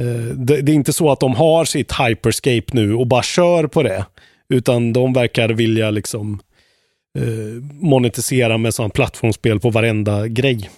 [0.00, 3.66] eh, det, det är inte så att de har sitt Hyperscape nu och bara kör
[3.66, 4.06] på det.
[4.54, 6.40] Utan de verkar vilja liksom
[7.18, 10.70] eh, monetisera med sådana plattformsspel på varenda grej.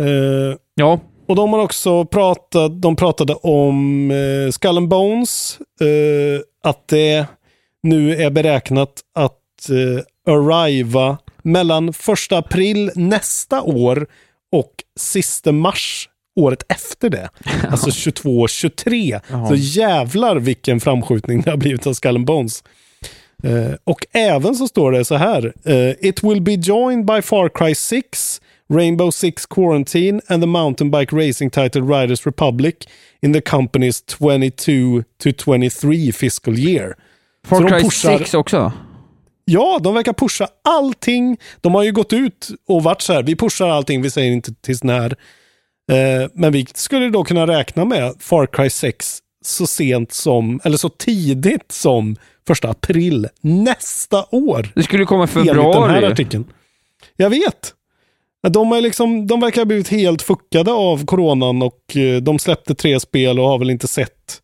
[0.00, 6.40] Eh, Ja, och de har också pratat, de pratade om eh, Skull and Bones, eh,
[6.70, 7.26] att det
[7.82, 14.06] nu är beräknat att eh, arriva mellan första april nästa år
[14.52, 16.08] och sista mars
[16.40, 17.28] året efter det.
[17.70, 19.20] Alltså 22 och 23.
[19.48, 22.64] Så jävlar vilken framskjutning det har blivit av Skull and Bones.
[23.44, 25.52] Eh, och även så står det så här.
[25.64, 28.40] eh, It will be joined by Far Cry 6,
[28.74, 32.74] Rainbow Six Quarantine and the mountain bike racing title Riders Republic
[33.22, 36.94] in the company's 22 to 23 fiscal year.
[37.46, 38.72] Far Cry pushar- 6 också?
[39.44, 41.36] Ja, de verkar pusha allting.
[41.60, 44.54] De har ju gått ut och varit så här, vi pushar allting, vi säger inte
[44.54, 45.16] tills när.
[45.92, 50.76] Eh, men vi skulle då kunna räkna med Far Cry 6 så sent som, eller
[50.76, 54.72] så tidigt som första april nästa år.
[54.74, 56.06] Det skulle komma i Enligt den här februari.
[56.12, 56.44] artikeln.
[57.16, 57.74] Jag vet.
[58.48, 62.74] De, är liksom, de verkar ha blivit helt fuckade av coronan och eh, de släppte
[62.74, 64.40] tre spel och har väl inte sett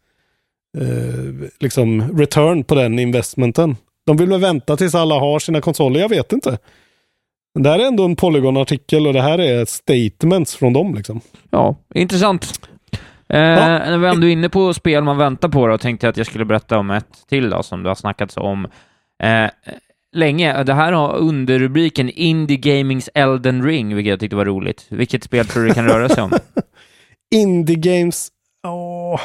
[0.78, 3.76] eh, liksom return på den investmenten.
[4.06, 6.58] De vill väl vänta tills alla har sina konsoler, jag vet inte.
[7.54, 10.94] Men det här är ändå en Polygon-artikel och det här är statements från dem.
[10.94, 11.20] Liksom.
[11.50, 12.60] Ja, intressant.
[13.28, 16.16] Eh, När vi ändå är inne på spel man väntar på då, tänkte jag att
[16.16, 18.64] jag skulle berätta om ett till då, som det har snackats om
[19.22, 19.50] eh,
[20.14, 20.62] länge.
[20.62, 24.86] Det här har underrubriken Indie Gamings Elden Ring, vilket jag tyckte var roligt.
[24.88, 26.30] Vilket spel tror du det kan röra sig om?
[27.34, 28.28] Indie Games,
[28.66, 29.20] åh,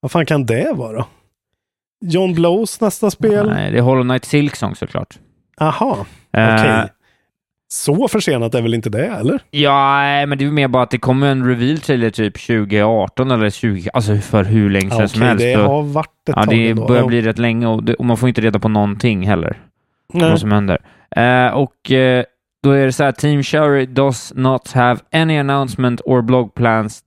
[0.00, 1.04] vad fan kan det vara?
[2.04, 3.46] John Blows nästa spel?
[3.50, 5.18] Nej, det är Hollow Knight Silksong såklart.
[5.60, 6.88] Aha, Eh, okej.
[7.72, 9.40] Så försenat är väl inte det, eller?
[9.50, 13.50] Ja, men det är mer bara att det kommer en reveal trailer typ 2018 eller
[13.50, 15.42] 20, alltså för hur länge sedan Ja, som okej, helst.
[15.44, 16.86] det Och- har varit ett ja, tag det ändå.
[16.86, 17.06] börjar Ja.
[17.06, 19.60] bli rätt länge och, det, och man får inte reda på någonting heller.
[20.12, 20.30] Nej.
[20.30, 20.78] vad som händer.
[21.16, 22.24] Eh, och eh,
[22.62, 27.02] då är det så här, Team Cherry does not have any announcement or blog plans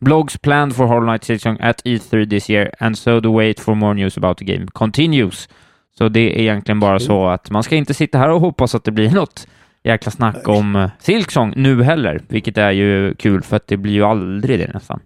[0.00, 3.74] blogs planned for Hollow Knight Silksong at E3 this year and so the wait for
[3.74, 5.48] more news about the game continues.
[5.98, 8.84] Så det är egentligen bara så att man ska inte sitta här och hoppas att
[8.84, 9.48] det blir något
[9.84, 13.92] jäkla snack om eh, Silksong nu heller, vilket är ju kul för att det blir
[13.92, 15.00] ju aldrig det nästan.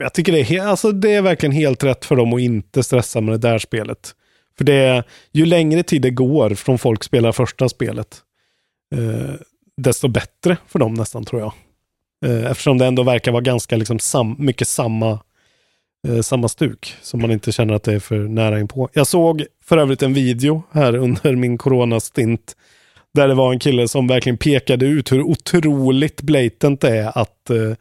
[0.00, 3.20] Jag tycker det är, alltså det är verkligen helt rätt för dem att inte stressa
[3.20, 4.14] med det där spelet.
[4.58, 8.18] För det är, ju längre tid det går från folk spelar första spelet,
[8.94, 9.34] eh,
[9.76, 11.52] desto bättre för dem nästan tror jag.
[12.26, 15.20] Eh, eftersom det ändå verkar vara ganska liksom sam, mycket samma,
[16.08, 16.94] eh, samma stuk.
[17.02, 18.88] Så man inte känner att det är för nära inpå.
[18.92, 22.56] Jag såg för övrigt en video här under min coronastint
[23.14, 27.50] där det var en kille som verkligen pekade ut hur otroligt blatant det är att
[27.50, 27.74] eh,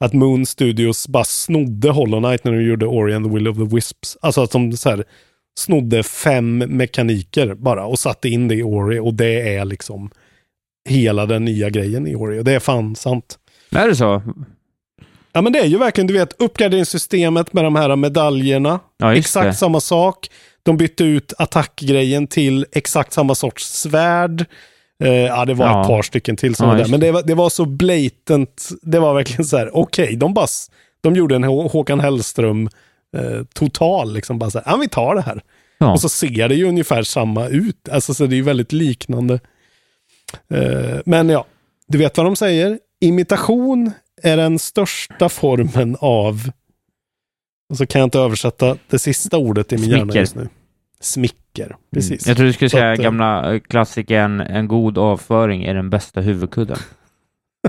[0.00, 3.56] att Moon Studios bara snodde Hollow Knight när de gjorde Ori and the Will of
[3.56, 4.16] the Wisps.
[4.20, 5.04] Alltså att de så här,
[5.58, 10.10] snodde fem mekaniker bara och satte in det i Ori och det är liksom
[10.88, 13.38] hela den nya grejen i Ori och det är fan sant.
[13.70, 14.22] Är det så?
[15.32, 18.80] Ja men det är ju verkligen, du vet, uppgraderingssystemet med de här medaljerna.
[18.98, 19.54] Ja, exakt det.
[19.54, 20.28] samma sak.
[20.62, 24.44] De bytte ut attackgrejen till exakt samma sorts svärd.
[25.04, 25.80] Eh, ja, det var Ja.
[25.82, 26.88] ett par stycken till som Ja, var där.
[26.90, 28.68] Men det var, det var så blatant.
[28.82, 30.46] Det var verkligen så här, okej, de bara,
[31.00, 32.68] de gjorde en Hå- Håkan Hellström
[33.16, 35.42] eh, total, liksom bara så här, ja vi tar det här.
[35.78, 35.92] Ja.
[35.92, 37.88] Och så ser det ju ungefär samma ut.
[37.88, 39.40] Alltså så det är ju väldigt liknande.
[40.54, 41.46] Eh, men ja,
[41.86, 42.78] du vet vad de säger.
[43.00, 43.92] Imitation
[44.22, 46.50] är den största formen av,
[47.70, 50.20] och så kan jag inte översätta det sista ordet i min hjärna Smicker.
[50.20, 50.48] just nu.
[51.00, 52.26] Smicker, precis.
[52.26, 55.74] Jag tror du skulle Så säga att, eh, gamla eh, klassikern En god avföring är
[55.74, 56.78] den bästa huvudkudden.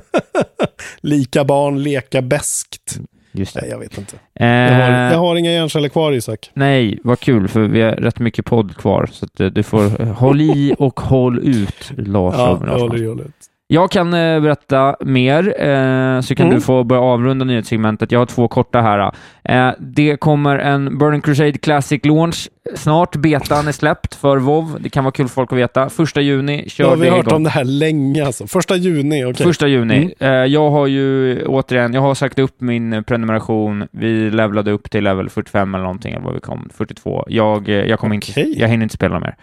[1.01, 2.99] Lika barn leka bäskt.
[3.39, 3.61] Just det.
[3.61, 4.15] Nej, jag vet inte.
[4.33, 6.51] Jag har, Eh, jag har inga hjärnceller kvar Isak.
[6.53, 10.01] Nej, vad kul, för vi har rätt mycket podd kvar, så att eh, du får
[10.01, 12.35] eh, håll i och håll ut, Lars.
[12.37, 13.25] Ja, jag håller, jag håller.
[13.71, 16.55] Jag kan eh, berätta mer, eh, så kan Mm.
[16.55, 18.11] du få börja avrunda nyhetssegmentet.
[18.11, 19.11] Jag har två korta här.
[19.43, 23.15] Eh, det kommer en Burning Crusade Classic Launch snart.
[23.15, 24.77] Betan är släppt för WoW.
[24.79, 25.89] Det kan vara kul för folk att veta.
[25.89, 27.35] Första juni kör Ja, vi har hört igång.
[27.35, 28.47] om det här länge alltså.
[28.47, 29.45] Första juni, okej.
[29.45, 30.13] Första juni.
[30.19, 30.33] Mm.
[30.43, 33.87] Eh, jag har ju återigen, jag har sagt upp min eh, prenumeration.
[33.91, 37.25] Vi levlade upp till level 45 eller någonting, eller vad vi kom, 42.
[37.27, 38.43] Jag, eh, jag kommer Okej.
[38.47, 39.35] inte, jag hinner inte spela mer.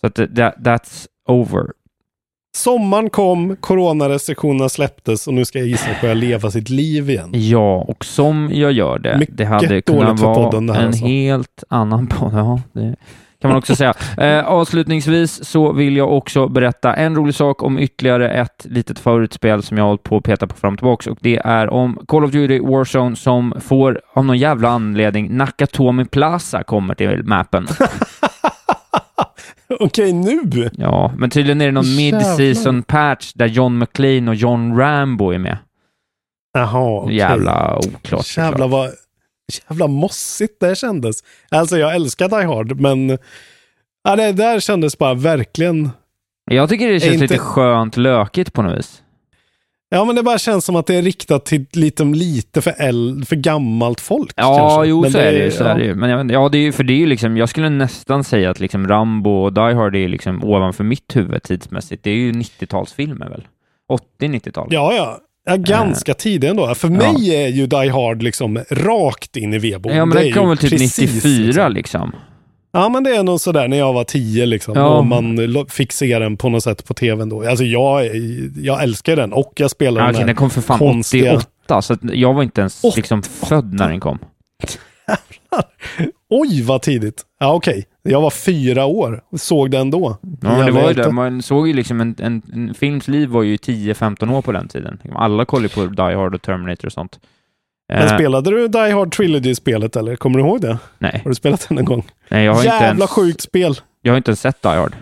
[0.00, 1.66] Så att eh, that, that's over.
[2.58, 5.58] Sommaren kom, coronarestriktionerna släpptes och nu ska
[6.00, 7.30] börja leva sitt liv igen.
[7.32, 11.04] Ja, och som jag gör det, Mycket det hade kunnat vara en alltså.
[11.04, 12.32] helt annan podd.
[12.34, 12.96] Ja, det
[13.40, 13.94] kan man också säga.
[14.18, 19.62] Eh, avslutningsvis så vill jag också berätta en rolig sak om ytterligare ett litet favoritspel
[19.62, 21.98] som jag har hållit på att peta på fram och tillbaks och det är om
[22.08, 27.66] Call of Duty Warzone som får, av någon jävla anledning, Nakatomi Plaza kommer till mappen.
[29.80, 30.70] Okej, nu?
[30.72, 35.38] Ja, men tydligen är det någon mid-season patch där John McClane och John Rambo är
[35.38, 35.58] med.
[36.52, 37.16] Jaha, okej.
[37.16, 38.36] Jävla oklart.
[38.36, 38.90] Jävla vad...
[39.70, 41.16] Jävla mossigt det kändes.
[41.50, 43.18] Alltså jag älskar Die Hard, men...
[44.04, 45.90] Ja, det där kändes bara verkligen
[46.50, 49.02] Jag tycker det känns inte- lite skönt lökigt på något vis.
[49.90, 53.24] Ja, men det bara känns som att det är riktat till lite, lite för, äl,
[53.28, 54.32] för gammalt folk.
[54.36, 54.90] Ja, kanske.
[54.90, 55.50] jo, Men så är det ju.
[55.50, 55.68] Så ja.
[55.68, 55.94] är det ju.
[55.94, 58.50] Men jag, ja, det är ju, för det är ju liksom, jag skulle nästan säga
[58.50, 62.04] att liksom Rambo och Die Hard är liksom ovanför mitt huvud tidsmässigt.
[62.04, 63.46] Det är ju 90-talsfilmer väl?
[64.20, 64.68] 80-90-tal.
[64.70, 65.18] Ja, ja.
[65.46, 66.74] ja ganska tidigt ändå.
[66.74, 69.98] För mig är ju Die Hard liksom rakt in i vedboden.
[69.98, 71.72] Ja, men Det den kom väl typ precis, 94 liksom.
[71.74, 72.12] liksom.
[72.72, 74.74] Ja, men det är nog sådär när jag var tio liksom.
[74.76, 74.98] Ja.
[74.98, 77.48] Och man fick se den på något sätt på tvn då.
[77.48, 78.06] Alltså jag,
[78.56, 81.82] jag älskar den och jag spelar Ja, den okej, den kom för fan konstiga- 88,
[81.82, 84.18] så jag var inte ens liksom född när den kom.
[86.30, 87.22] Oj, vad tidigt.
[87.40, 87.86] Ja, okej.
[88.02, 90.16] Jag var fyra år och såg den då.
[90.42, 91.12] Ja, det var ju det.
[91.12, 94.68] Man såg ju liksom en, en, en films liv var ju 10-15 år på den
[94.68, 94.98] tiden.
[95.14, 97.18] Alla kollade på Die Hard och Terminator och sånt.
[97.88, 100.16] Men Eh, spelade du Die Hard Trilogy-spelet eller?
[100.16, 100.78] Kommer du ihåg det?
[100.98, 102.06] nej, Har du spelat den en gång?
[102.28, 103.74] nej, jag har inte Jävla ens, sjukt spel.
[104.02, 104.96] Jag har inte ens sett Die Hard.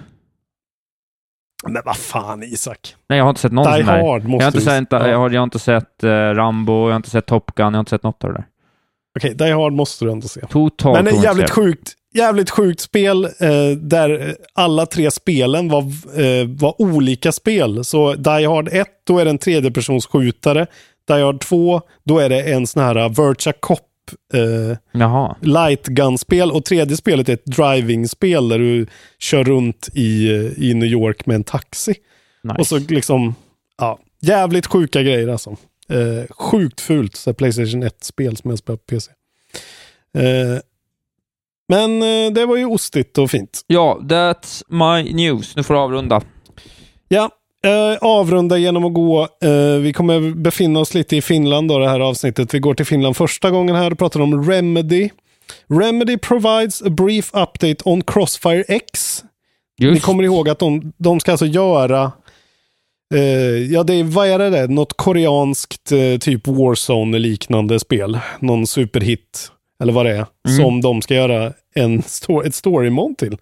[1.69, 2.95] Men vad fan Isak.
[3.09, 3.89] Nej, jag har inte sett någon Die sån.
[3.95, 5.09] Hard Jag måste har inte sett, ja.
[5.09, 7.73] jag har, jag har inte sett eh, Rambo, jag har inte sett Top Gun, jag
[7.73, 8.47] har inte sett något av det där.
[9.19, 10.41] Okej, Die Hard måste du ändå se.
[10.51, 13.31] Totalt Men jävligt sjukt, jävligt sjukt spel eh,
[13.79, 15.81] där alla tre spelen var,
[16.21, 17.85] eh, var olika spel.
[17.85, 20.67] Så Die Hard 1, då är det en tredjepersonsskjutare.
[21.15, 23.81] Hard 2, då är det en sån här uh, Virtua Cop
[24.35, 24.77] eh,
[25.41, 26.51] light gun-spel.
[26.51, 28.87] Och tredje spelet är ett driving-spel där du
[29.19, 31.95] kör runt i, eh, i New York med en taxi.
[32.43, 32.57] Nice.
[32.59, 33.35] Och så liksom,
[33.79, 35.57] ja, jävligt sjuka grejer alltså.
[35.89, 39.11] Eh, sjukt fult, så Playstation 1-spel som jag spelar på PC.
[40.19, 40.61] Eh,
[41.69, 43.61] men eh, det var ju ostigt och fint.
[43.67, 45.57] Ja, that's my news.
[45.57, 46.23] Nu får du avrunda.
[47.09, 47.31] Ja,
[47.67, 49.29] eh, avrunda genom att gå.
[49.43, 52.55] Eh, vi kommer befinna oss lite i Finland då det här avsnittet.
[52.55, 55.09] Vi går till Finland första gången här och pratar om Remedy.
[55.69, 59.23] Remedy provides a brief update on Crossfire X.
[59.79, 60.03] Ni Just.
[60.03, 62.13] kommer ihåg att de, de ska alltså göra
[63.15, 63.21] eh,
[63.73, 64.51] ja, det är, vad är det?
[64.51, 64.69] där?
[64.69, 68.19] Något koreanskt eh, typ Warzone liknande spel.
[68.41, 69.51] Någon superhit,
[69.83, 70.57] eller vad det är, Mm.
[70.59, 73.37] som de ska göra en sto- ett story mode till.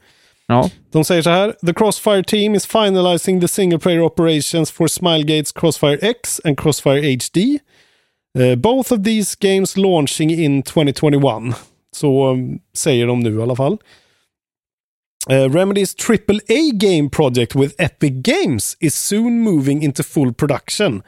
[0.47, 0.71] Ja.
[0.91, 1.55] De säger så här.
[1.67, 7.17] The Crossfire team is finalizing the single player operations for Smilegate's Crossfire X and Crossfire
[7.17, 7.59] HD.
[8.39, 11.55] Eh, both of these games launching in 2021.
[11.97, 13.79] Så um, säger de nu i alla fall.
[15.31, 21.03] Uh, Remedy's AAA game project with Epic Games is soon moving into full production.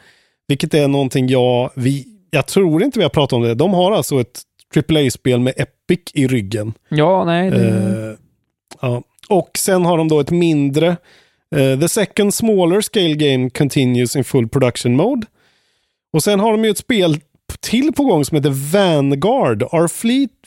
[0.48, 3.54] Vilket är någonting jag, vi, jag tror inte vi har pratat om det.
[3.54, 4.42] De har alltså ett
[4.76, 6.72] AAA-spel med Epic i ryggen.
[6.88, 7.50] Ja, nej.
[7.50, 7.68] Det...
[7.68, 8.16] Eh,
[8.80, 9.02] ja.
[9.28, 10.96] Och sen har de då ett mindre.
[11.56, 15.26] eh, the second smaller scale game continues in full production mode.
[16.12, 17.20] Och sen har de ju ett spel
[17.60, 19.62] till på gång som heter Vanguard.
[19.62, 19.88] Our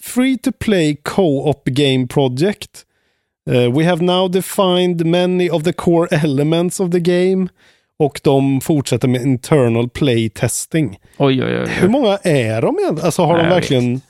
[0.02, 2.86] free to play co-op game project.
[3.50, 7.48] Eh, we have now defined many of the core elements of the game.
[8.00, 11.00] Och de fortsätter med internal play testing.
[11.18, 11.68] Oj, oj, oj.
[11.70, 13.06] Hur många är de egentligen?
[13.06, 14.02] Alltså har Nej, de verkligen...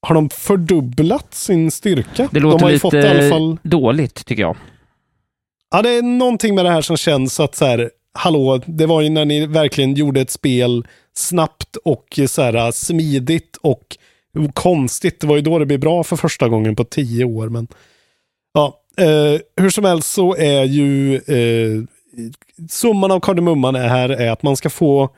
[0.00, 2.28] Har, har de fördubblat sin styrka?
[2.32, 3.58] Det de låter har ju lite fått i alla fall...
[3.62, 4.56] dåligt, tycker jag.
[5.70, 9.00] Ja, det är någonting med det här som känns att så här, hallå, det var
[9.00, 13.96] ju när ni verkligen gjorde ett spel snabbt och så här smidigt och
[14.54, 15.20] konstigt.
[15.20, 17.48] Det var ju då det blev bra för första gången på tio år.
[17.48, 17.68] Men
[18.54, 21.82] ja, eh, hur som helst så är ju eh,
[22.70, 25.10] summan av kardemumman är här är att man ska få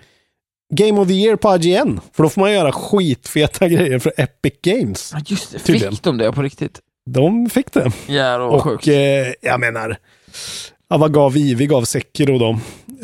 [0.71, 2.01] Game of the Year på IGN.
[2.13, 5.11] För då får man göra skitfeta grejer för Epic Games.
[5.15, 5.59] Ja, just det.
[5.59, 5.93] Tydligen.
[5.93, 6.81] Fick de det på riktigt?
[7.11, 7.93] De fick det.
[8.07, 8.89] Jävlar vad Och sjukt.
[8.89, 8.95] eh,
[9.51, 9.97] jag menar,
[10.89, 11.55] ja, vad gav vi?
[11.55, 12.51] Vi gav Sekiro då.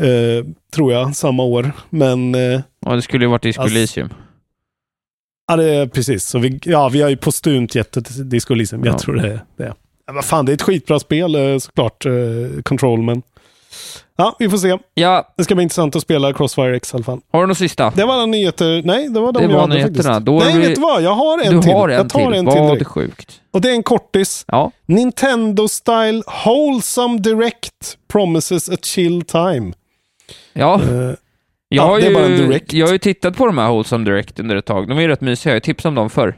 [0.05, 1.73] Eh, tror jag, samma år.
[1.91, 4.09] Men eh, Ja, det skulle ju varit Disco Alltså- Elysium.
[5.49, 6.25] ja, det är precis.
[6.25, 8.85] Så vi, ja, vi har ju postumt gett det till Disco Elysium.
[8.85, 8.99] Jag Ja.
[8.99, 9.75] tror det är det.
[10.07, 12.07] Ja, vad fan, det är ett skitbra spel eh, såklart.
[12.07, 12.13] Eh,
[12.63, 13.23] Control, men
[14.17, 14.79] ja, vi får se.
[14.95, 17.21] Ja, Det ska bli intressant att spela Crossfire X i alla fall.
[17.33, 17.93] har du något sista?
[17.97, 18.83] Det var alla nyheter.
[18.85, 20.03] Nej, det var de Det jag var hade nyheterna.
[20.15, 20.27] faktiskt.
[20.27, 21.03] Då Nej, vi- vet du vad?
[21.03, 21.73] Jag har en du till.
[21.73, 22.39] har en jag tar till.
[22.39, 22.87] en till Vad direkt.
[22.91, 23.41] sjukt.
[23.53, 24.45] Och det är en kortis.
[24.49, 24.71] Ja.
[24.87, 29.73] Nintendo Style Wholesome Direct promises a chill time.
[30.53, 31.17] Ja, Eh, jag,
[31.69, 34.89] ja, har ju, jag har ju tittat på de här Wholesome Direct under ett tag.
[34.89, 35.53] De är ju rätt mysiga.
[35.53, 36.37] Jag har tipsat om dem förr.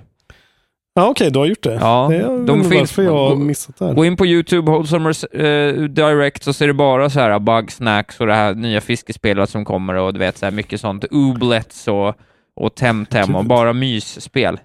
[0.99, 1.74] Ja, okej, du har gjort det.
[1.74, 3.94] Ja, det de finns- varför jag har missat det här.
[3.94, 8.20] Gå in på YouTube, Wholesome eh, Direct, så ser det bara så här bug snacks
[8.20, 11.05] och det här nya fiskespelet som kommer och du vet så här mycket sånt.
[11.11, 12.14] Ooblets och,
[12.61, 14.59] och Temtem och bara mysspel.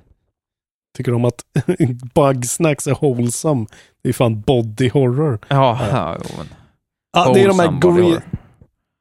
[0.98, 1.42] Tycker om att
[2.16, 3.66] Bugsnacks är wholesome.
[4.04, 5.40] Det är fan body horror.
[5.48, 6.18] Ja, ja.
[7.14, 8.22] Ja, det är de här.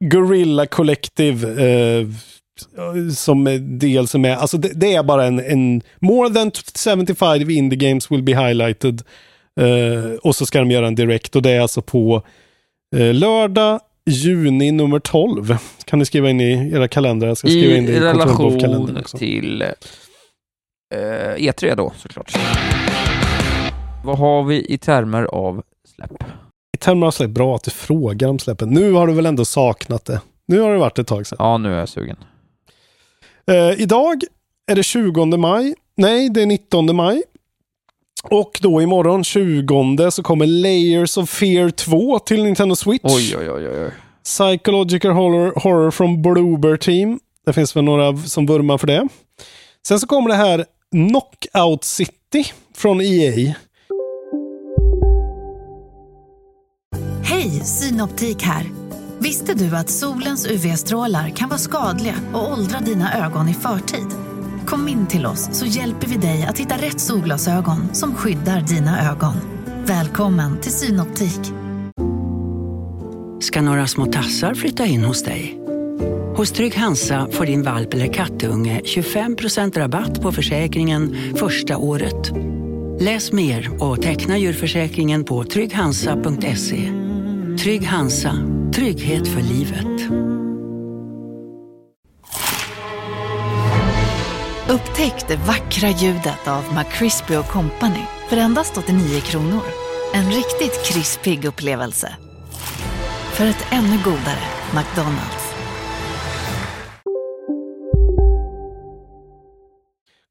[0.05, 2.07] Gorilla Collective eh,
[3.15, 4.37] som är dels är.
[4.37, 9.03] Alltså det, det är bara en, en more than 75 indie games will be highlighted.
[9.61, 12.23] Eh, och så ska de göra en direkt och det är alltså på
[12.97, 15.57] Eh, lördag, juni nummer 12.
[15.85, 17.29] Kan ni skriva in i era kalendrar?
[17.29, 19.69] Jag ska skriva in det I i relation till eh,
[21.37, 22.33] E3 då, såklart.
[24.05, 25.63] Vad har vi i termer av
[25.97, 26.11] släpp?
[26.77, 28.69] I termer av släpp, bra att du frågar om släppen.
[28.69, 30.21] Nu har du väl ändå saknat det.
[30.47, 31.37] Nu har det varit ett tag sedan.
[31.41, 32.17] Ja, nu är jag sugen.
[33.51, 34.23] Eh, idag
[34.71, 35.75] är det 20 maj.
[35.97, 37.23] Nej, det är 19 maj.
[38.25, 43.05] Och då imorgon 20 så kommer Layers of Fear 2 till Nintendo Switch.
[43.05, 43.91] Oj, oj, oj, oj.
[44.25, 47.21] Psychological horror, horror from Bloober Team.
[47.47, 49.09] Det finns väl några som vurmar för det.
[49.87, 53.55] Sen så kommer det här Knockout City från EA.
[57.25, 58.82] Hej, Synoptik här.
[59.23, 64.07] Visste du att solens UV-strålar kan vara skadliga och åldra dina ögon i förtid?
[64.67, 69.11] Kom in till oss så hjälper vi dig att hitta rätt solglasögon som skyddar dina
[69.11, 69.35] ögon.
[69.87, 71.41] Välkommen till Synoptik.
[73.41, 75.59] Ska några små tassar flytta in hos dig?
[76.37, 82.33] Hos Trygg Hansa får din valp eller kattunge 25% rabatt på försäkringen första året.
[83.01, 86.93] Läs mer och teckna djurförsäkringen på trygghansa.se.
[87.63, 90.13] Trygg Hansa, trygghet för livet.
[94.69, 99.63] Upptäck det vackra ljudet av McCrispy Company för endast 89 kronor.
[100.15, 102.17] En riktigt krispig upplevelse.
[103.33, 104.45] För ett ännu godare
[104.75, 105.55] McDonalds.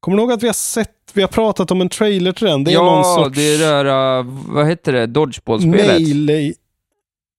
[0.00, 2.64] Kommer du ihåg att vi har sett, vi har pratat om en trailer till den?
[2.64, 3.36] Det är ja, någon sorts...
[3.36, 6.56] det är det där, uh, vad heter det, Dodgeball-spelet?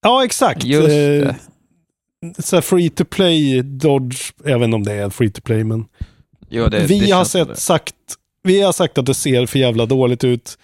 [0.03, 0.63] Ja, exakt.
[0.63, 1.35] Just Eh, det.
[2.39, 5.85] Så free to play Dodge, jag vet inte om det är free to play, men
[6.49, 7.95] Jo, det, vi det har sett, sagt,
[8.43, 10.57] vi har sagt att det ser för jävla dåligt ut.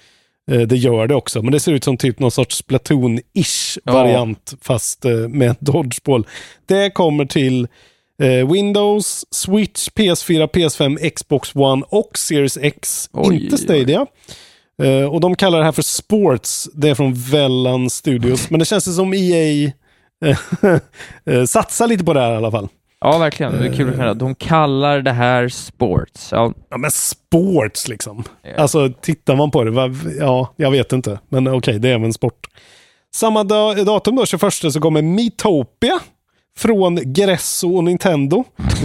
[0.52, 3.94] Eh, Det gör det också, men det ser ut som typ någon sorts Splatoon-ish Ja.
[3.94, 6.28] variant, fast eh, med dodgeball.
[6.66, 7.68] Det kommer till
[8.54, 13.10] Windows, Switch, PS4, PS5, Xbox One och Series X.
[13.14, 14.06] Oj, inte Stadia.
[14.80, 16.70] Eh, och de kallar det här för Sports.
[16.74, 18.50] Det är från Vellan Studios.
[18.50, 19.72] Men det känns som EA
[21.26, 22.68] eh, satsar lite på det här i alla fall.
[23.02, 23.52] Ja, verkligen.
[23.52, 24.14] Det är kul att höra.
[24.14, 26.30] De kallar det här sports.
[26.32, 28.24] Ja, Ja, men sports liksom.
[28.44, 28.62] Ja.
[28.62, 31.20] Alltså, tittar man på det, va, ja, jag vet inte.
[31.30, 32.48] Men okej, det är även en sport.
[33.16, 36.00] Samma da, datum då, 21, så kommer Metopia
[36.58, 38.44] från Gresso och Nintendo.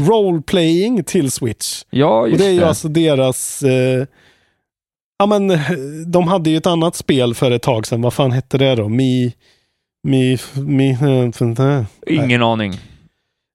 [0.08, 1.82] Roleplaying till Switch.
[1.90, 2.68] ja Och just det är ju det.
[2.68, 3.62] alltså deras...
[3.62, 4.06] Eh,
[5.18, 5.70] ja, men eh,
[6.06, 8.02] de hade ju ett annat spel för ett tag sedan.
[8.02, 8.88] Vad fan hette det då?
[8.88, 9.34] Mi...
[10.02, 10.38] Mi...
[10.54, 10.90] Mi...
[11.58, 12.72] eh, Ingen aning.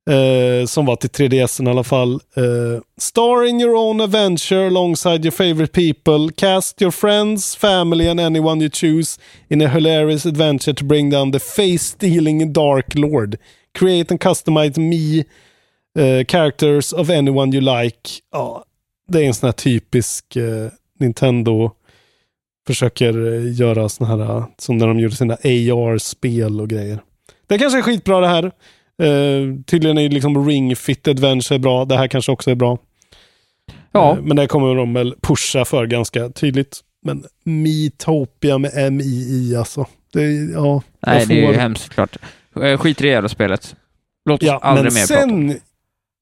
[0.09, 2.13] Eh, som var till 3DS i alla fall.
[2.13, 6.33] Eh, star in your own adventure alongside your favorite people.
[6.37, 11.31] Cast your friends, family and anyone you choose in a hilarious adventure to bring down
[11.31, 13.37] the face-stealing Dark Lord.
[13.79, 15.19] Create and customize me
[15.99, 18.09] eh, characters of anyone you like.
[18.31, 18.63] Ja,
[19.07, 21.71] det är en sån här typisk eh, Nintendo
[22.67, 26.99] försöker eh, göra såna här, eh, som när de gjorde sina AR-spel och grejer.
[27.47, 28.43] Det kanske är skitbra det här.
[29.01, 31.85] Eh, tydligen är liksom Ring Fit Adventure bra.
[31.85, 32.77] Det här kanske också är bra.
[33.91, 36.79] Ja, Eh, men det kommer de väl pusha för ganska tydligt.
[37.05, 39.85] Men Metopia med M-I-I alltså.
[40.13, 40.21] Det,
[40.53, 42.17] ja, nej, jag det är ju får- hemskt såklart.
[42.61, 43.75] Eh, Skit i det jävla spelet.
[44.25, 45.59] Låt oss Ja, aldrig men mer prata om sen,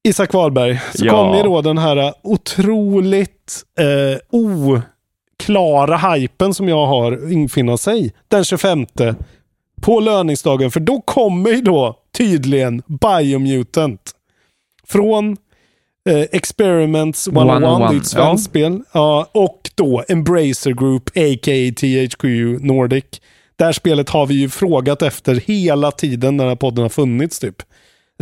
[0.08, 1.12] Isak Wahlberg, så Ja.
[1.12, 8.44] kom ju då den här otroligt eh, oklara hypen som jag har infinna sig den
[8.44, 8.86] 25
[9.80, 10.70] på löningsdagen.
[10.70, 14.10] För då kommer ju då tydligen Biomutant
[14.86, 15.36] från
[16.08, 18.80] eh, Experiments 101, 101, det är ett svenskt spel.
[18.92, 21.72] Ja, och då Embracer Group, a.k.a.
[21.76, 22.24] THQ
[22.60, 23.04] Nordic.
[23.56, 26.88] Det här spelet har vi ju frågat efter hela tiden när den här podden har
[26.88, 27.62] funnits typ.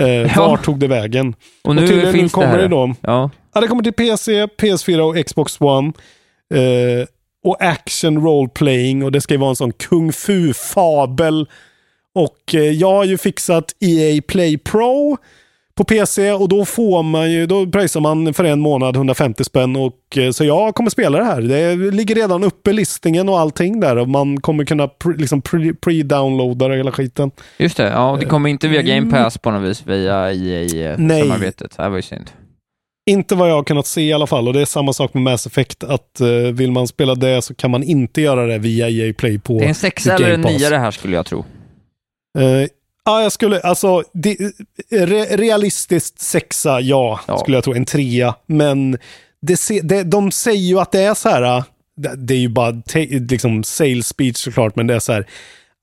[0.01, 0.49] Eh, Ja.
[0.49, 1.35] Var tog det vägen?
[1.65, 2.63] Och nu tydligen finns kommer det här.
[2.63, 2.95] det då.
[3.01, 5.93] Ja, Ja, det kommer till PC, PS4 och Xbox One.
[6.55, 7.07] Eh,
[7.45, 11.47] och action role playing och det ska ju vara en sån kung fu-fabel.
[12.15, 15.17] Och eh, jag har ju fixat EA Play Pro
[15.77, 19.77] på PC och då får man ju, då pröjsar man för en månad 150 spänn
[19.77, 21.41] och eh, så jag kommer spela det här.
[21.41, 25.77] Det ligger redan uppe listningen och allting där och man kommer kunna pre, liksom pre-
[25.81, 27.31] pre-downloada det hela skiten.
[27.59, 27.89] just det.
[27.89, 29.11] Ja, och det kommer inte via Game Mm.
[29.11, 30.33] Pass på något vis via.
[30.33, 31.77] EA-samarbetet.
[31.77, 32.31] Det var ju synd.
[33.11, 35.23] Inte vad jag har kunnat se i alla fall och det är samma sak med
[35.23, 38.89] Mass Effect att eh, vill man spela det så kan man inte göra det via
[38.89, 41.27] EA Play på Det är en sexa Game eller en nia det här skulle jag
[41.27, 41.45] tro.
[42.39, 42.69] Eh,
[43.07, 44.37] ja, jag skulle, alltså, det,
[44.91, 47.39] re, realistiskt sexa, ja, Ja.
[47.39, 47.75] skulle jag tro.
[47.75, 48.35] En trea.
[48.47, 48.99] Men
[49.43, 51.65] det, det, de säger ju att det är så här, äh,
[51.97, 55.27] det, det är ju bara te, liksom sales speech såklart, men det är så här,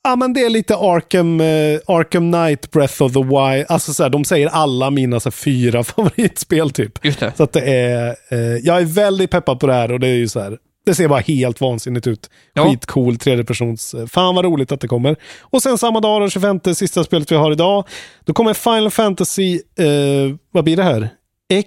[0.05, 3.65] Ja, men det är lite Arkham, eh, Arkham Knight, Breath of the Wild.
[3.69, 7.05] Alltså så här, de säger alla mina så här, fyra favoritspel typ.
[7.05, 7.33] Just det.
[7.37, 10.15] Så att det är, eh, jag är väldigt peppad på det här och det är
[10.15, 12.29] ju så här, det ser bara helt vansinnigt ut.
[12.53, 12.69] Ja.
[12.69, 13.93] Skitcool tredjepersons.
[13.93, 15.15] eh, Fan vad roligt att det kommer.
[15.41, 17.87] Och sen samma dag, den 25, sista spelet vi har idag,
[18.25, 21.09] då kommer Final Fantasy, eh, vad blir det här?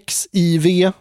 [0.06, 0.92] XIV?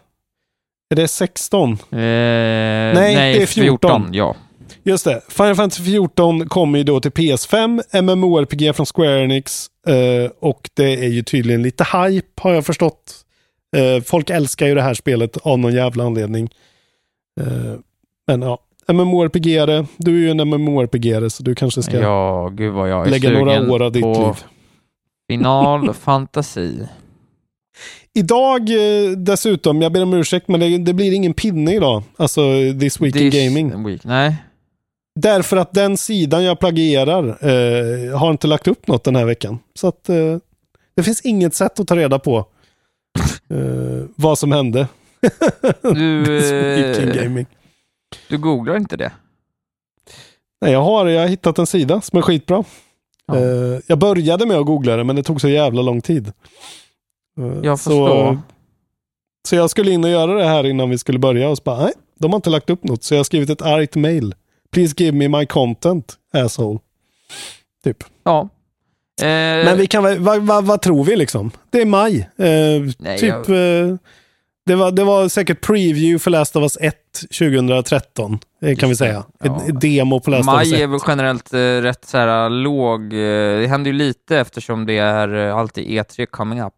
[0.90, 1.72] Är det 16?
[1.72, 4.08] Eh, nej, det är 14.
[4.12, 4.36] ja.
[4.84, 5.20] Just det.
[5.28, 11.04] Final Fantasy 14 kommer ju då till PS5, MMORPG från Square Enix eh, och det
[11.04, 13.14] är ju tydligen lite hype har jag förstått.
[13.76, 16.48] Eh, folk älskar ju det här spelet av någon jävla anledning.
[17.40, 17.74] Eh,
[18.26, 18.58] men ja,
[18.88, 19.86] MMORPG-are.
[19.96, 23.30] Du är ju en MMORPG-are så du kanske ska Ja, gud vad jag är lägga
[23.30, 24.34] några år av ditt liv.
[25.30, 26.88] Final Fantasi.
[28.14, 32.02] Idag eh, dessutom, jag ber om ursäkt, men det, det blir ingen pinne idag.
[32.16, 32.40] Alltså
[32.80, 33.86] This Week in This Gaming.
[33.86, 34.04] Week.
[34.04, 34.36] Nej,
[35.20, 39.58] Därför att den sidan jag plagierar eh, har inte lagt upp något den här veckan.
[39.74, 40.38] Så att eh,
[40.96, 42.38] det finns inget sätt att ta reda på
[43.50, 44.88] eh, vad som hände.
[45.82, 47.46] du, This Week in eh, Gaming.
[48.28, 49.12] Du googlar inte det?
[50.60, 52.64] Nej, jag har, jag har hittat en sida som är skitbra.
[53.26, 53.36] Ja.
[53.36, 56.26] Eh, jag började med att googla det, men det tog så jävla lång tid.
[57.38, 58.38] Eh, Jag så, förstår.
[59.48, 61.82] så jag skulle in och göra det här innan vi skulle börja och så bara,
[61.84, 63.02] nej, de har inte lagt upp något.
[63.04, 64.34] Så jag har skrivit ett argt mail.
[64.72, 66.78] Please give me my content, asshole.
[67.84, 68.04] Typ.
[68.24, 68.40] Ja.
[69.20, 69.26] Eh,
[69.64, 71.50] Men vi kan väl, vad, vad, vad tror vi liksom?
[71.70, 72.18] Det är maj.
[72.36, 73.96] Eh, Nej, typ, jag- eh,
[74.66, 76.94] det, var, det var säkert preview för Last of Us 1
[77.38, 79.24] 2013, eh, kan vi säga.
[79.44, 79.56] Ja.
[79.62, 80.80] Ett, ett demo på Last of Us Maj 1.
[80.80, 83.02] är väl generellt eh, rätt så här låg.
[83.04, 86.74] Eh, det händer ju lite eftersom det är eh, alltid E3 coming up.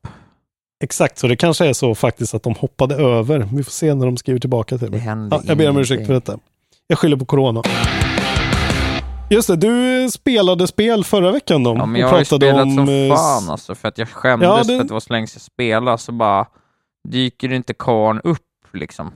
[0.84, 3.49] Exakt, så det kanske är så faktiskt att de hoppade över.
[3.55, 5.01] Vi får se när de skriver tillbaka till Det mig.
[5.01, 6.39] händer Ja, jag ber om ursäkt för detta.
[6.86, 7.62] Jag skyller på corona.
[9.30, 11.74] Just det, du spelade spel förra veckan då.
[11.76, 14.47] Ja, men jag har ju spelat om, som eh, fan alltså, för att jag skämdes
[14.49, 16.47] Ja, det- för att det var så länge sedan jag spelade, så bara
[17.09, 18.43] dyker inte karn upp
[18.73, 19.13] liksom.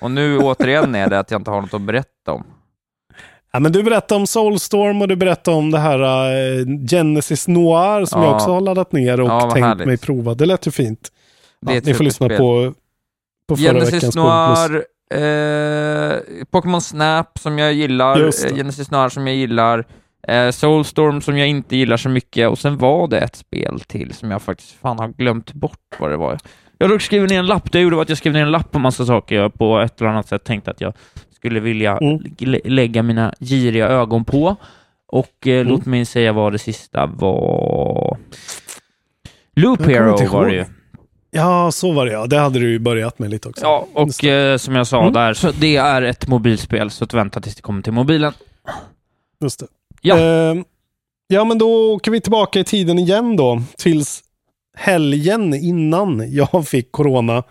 [0.00, 2.44] Och nu återigen är det att jag inte har något att berätta om.
[3.52, 8.04] Ja, men du berättade om Soulstorm och du berättade om det här eh, Genesis Noir
[8.04, 8.26] som Ja.
[8.28, 9.86] jag också har laddat ner och Ja, tänkt härligt.
[9.86, 10.34] mig prova.
[10.34, 11.12] Det lät ju fint.
[11.60, 12.74] Ja, ni får lyssna på,
[13.48, 14.16] på förra Genesis veckans.
[14.16, 14.84] Noir,
[15.14, 19.84] eh, Pokémon Snap som jag gillar, eh, Genesis Noir som jag gillar,
[20.28, 24.14] eh, Soulstorm som jag inte gillar så mycket och sen var det ett spel till
[24.14, 26.38] som jag faktiskt fan har glömt bort vad det var.
[26.78, 28.42] Jag har dock skrivit ner en lapp, det jag gjorde var att jag skrev ner
[28.42, 30.92] en lapp på massa saker jag på ett eller annat sätt tänkte att jag
[31.34, 32.20] skulle vilja Mm.
[32.38, 34.56] lä- lägga mina giriga ögon på.
[35.06, 35.68] Och eh, Mm.
[35.68, 38.16] låt mig säga vad det sista var.
[39.56, 40.64] Loop Hero var det ju.
[41.30, 42.26] Ja, så var det ja.
[42.26, 43.64] Det hade du ju börjat med lite också.
[43.64, 45.12] Ja, och eh, som jag sa Mm.
[45.12, 48.32] där, så det är ett mobilspel, så att vänta tills det kommer till mobilen.
[49.42, 49.66] Just det.
[50.02, 50.18] Ja.
[50.18, 50.54] Eh,
[51.28, 53.62] ja, men då åker vi tillbaka i tiden igen då.
[53.78, 54.22] Tills
[54.78, 57.42] helgen innan jag fick corona.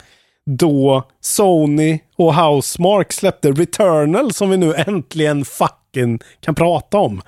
[0.45, 7.21] Då Sony och Housemark släppte Returnal som vi nu äntligen fucking kan prata om.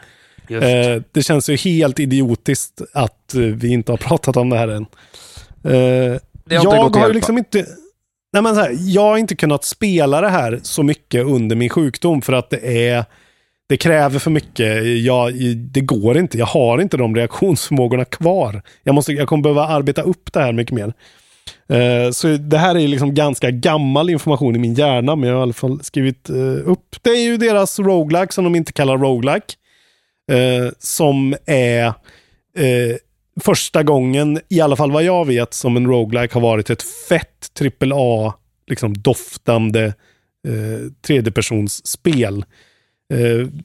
[0.50, 4.68] Eh, det känns ju helt idiotiskt att eh, vi inte har pratat om det här
[4.68, 4.86] än.
[5.64, 6.20] Eh,
[6.50, 7.08] jag har hjälpa.
[7.08, 7.66] liksom inte...
[8.34, 11.70] Nej men så här, jag har inte kunnat spela det här så mycket under min
[11.70, 13.06] sjukdom för att det är...
[13.70, 14.86] Det kräver för mycket.
[15.04, 16.38] Jag, det går inte.
[16.38, 18.62] Jag har inte de reaktionsförmågorna kvar.
[18.84, 20.94] Jag, måste, jag kommer behöva arbeta upp det här mycket mer.
[21.70, 25.42] Eh, så det här är liksom ganska gammal information i min hjärna, men jag har
[25.42, 26.96] i alla fall skrivit eh, upp.
[27.02, 29.54] Det är ju deras roguelike som de inte kallar roguelike.
[30.32, 31.94] Eh, som är
[33.42, 37.62] första gången, i alla fall vad jag vet, som en roguelike har varit ett fett
[37.82, 38.34] AAA,
[38.68, 39.86] liksom doftande
[40.48, 42.14] eh, tredjepersonsspel.
[42.14, 42.46] spel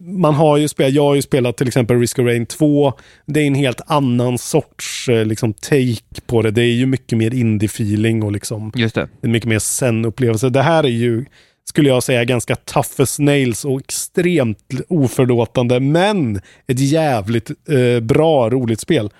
[0.00, 2.92] man har ju spelat, jag har ju spelat till exempel Risk of Rain 2.
[3.26, 6.50] Det är en helt annan sorts eh, liksom take på det.
[6.50, 9.08] Det är ju mycket mer indie-feeling och liksom Just det.
[9.22, 10.48] en mycket mer zen-upplevelse.
[10.48, 11.24] Det här är ju,
[11.68, 16.36] skulle jag säga, ganska tough as nails och extremt oförlåtande, men
[16.66, 19.10] ett jävligt eh, bra, roligt spel.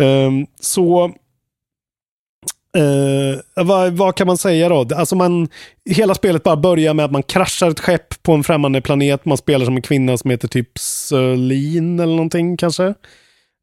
[0.00, 1.14] Ehm, så
[2.78, 4.86] Uh, vad, vad kan man säga då?
[4.94, 5.48] Alltså man,
[5.90, 9.24] hela spelet bara börjar med att man kraschar ett skepp på en främmande planet.
[9.24, 12.94] Man spelar som en kvinna som heter typ Sörlin eller någonting kanske.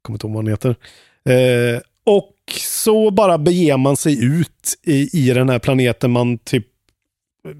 [0.02, 0.68] Kommer inte ihåg vad hon heter.
[1.28, 6.10] Uh, och så bara beger man sig ut i, i den här planeten.
[6.10, 6.66] Man typ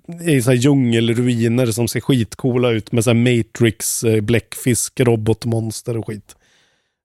[0.08, 5.96] är i så här djungelruiner som ser skitcoola ut med så här Matrix, bläckfisk, robotmonster
[5.96, 6.36] och skit.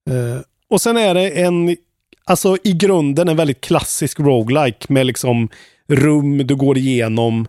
[0.10, 1.78] Uh, och sen är det en,
[2.26, 5.50] alltså i grunden en väldigt klassisk roguelike med liksom
[5.88, 7.48] rum du går igenom.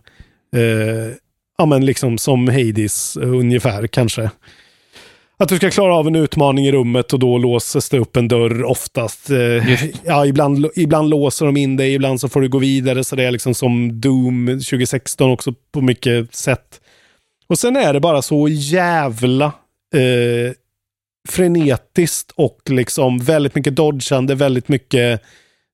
[0.55, 1.15] Eh,
[1.57, 4.31] ja men liksom som Hades eh, ungefär kanske.
[5.37, 8.27] att du ska klara av en utmaning i rummet och då låses det upp en
[8.27, 9.29] dörr oftast.
[9.29, 13.03] Eh, ja, ibland, ibland låser de in dig, ibland så får du gå vidare.
[13.03, 16.81] Så det är liksom som Doom 2016 också på mycket sätt.
[17.47, 19.45] Och sen är det bara så jävla
[19.93, 20.53] eh,
[21.27, 25.21] frenetiskt och liksom väldigt mycket dodgande, väldigt mycket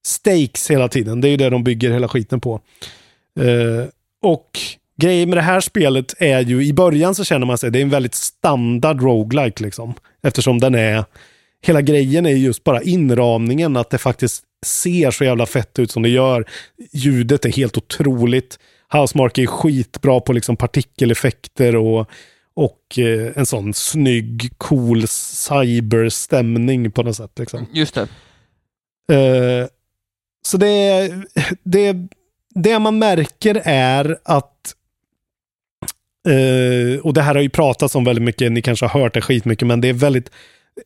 [0.05, 1.21] stakes hela tiden.
[1.21, 2.61] Det är ju det de bygger hela skiten på.
[3.39, 3.87] Eh,
[4.21, 4.59] och
[5.01, 7.83] grejen med det här spelet är ju, i början så känner man sig, det är
[7.83, 9.93] en väldigt standard roguelike liksom.
[10.23, 11.05] Eftersom den är,
[11.65, 16.03] hela grejen är just bara inramningen, att det faktiskt ser så jävla fett ut som
[16.03, 16.45] det gör.
[16.91, 18.59] Ljudet är helt otroligt.
[18.91, 22.09] Housemark är skitbra på liksom partikeleffekter och,
[22.55, 27.39] och eh, en sån snygg, cool cyberstämning på något sätt.
[27.39, 27.65] Liksom.
[27.73, 28.01] Just det.
[29.15, 29.67] Eh,
[30.45, 31.11] så det,
[31.63, 31.95] det,
[32.49, 34.75] det man märker är att
[36.27, 39.21] eh, och det här har ju pratats om väldigt mycket, ni kanske har hört det
[39.21, 40.31] skitmycket, men det är väldigt,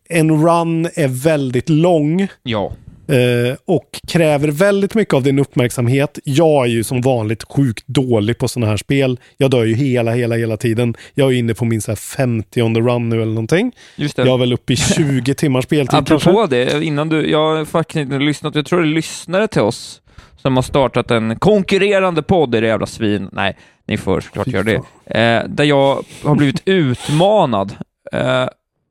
[0.10, 2.28] en run är väldigt lång.
[2.44, 2.72] Ja.
[3.08, 6.20] Eh, och kräver väldigt mycket av din uppmärksamhet.
[6.24, 9.20] Jag är ju som vanligt sjukt dålig på sådana här spel.
[9.38, 10.96] Jag dör ju hela, hela, hela tiden.
[11.14, 13.72] Jag är inne på min så här 50 on the run nu eller någonting.
[13.96, 14.26] Just det.
[14.26, 16.56] Jag är väl uppe i 20 timmars speltid Apropå kanske.
[16.56, 20.02] det, innan du, jag har faktiskt inte lyssnat, jag tror det är lyssnare till oss
[20.38, 23.30] som har startat en konkurrerande podd, är det jävla svin.
[23.32, 24.76] Nej, ni får såklart göra det.
[25.06, 27.76] Eh, där jag har blivit utmanad
[28.14, 28.48] eh,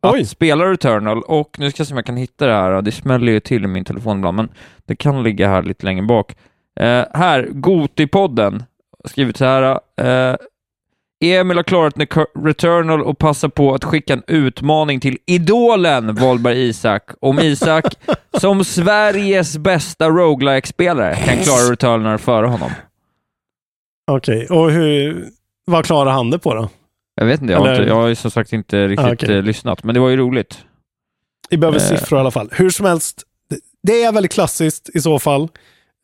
[0.08, 2.82] att spela Returnal och nu ska jag se om jag kan hitta det här.
[2.82, 4.48] Det smäller ju till i min telefon ibland, men
[4.86, 6.36] det kan ligga här lite längre bak.
[6.80, 8.64] Eh, här, Gotipodden
[9.02, 9.80] har skrivit så här.
[10.00, 10.36] Eh,
[11.24, 11.94] Emil har klarat
[12.44, 17.10] Returnal och passar på att skicka en utmaning till idolen Volberg Isak.
[17.20, 17.84] Om Isak,
[18.40, 22.70] som Sveriges bästa roguelike spelare kan klara Returnal före honom.
[24.10, 25.28] Okej, och hur,
[25.64, 26.68] vad klarar han det på då?
[27.16, 29.32] Jag vet inte, jag har, Eller- inte, jag har ju som sagt inte riktigt Ah,
[29.32, 30.58] eh, lyssnat, men det var ju roligt.
[31.50, 31.82] Vi behöver Eh.
[31.84, 32.48] siffror i alla fall.
[32.52, 33.22] Hur som helst,
[33.82, 35.42] det- är väldigt klassiskt i så fall.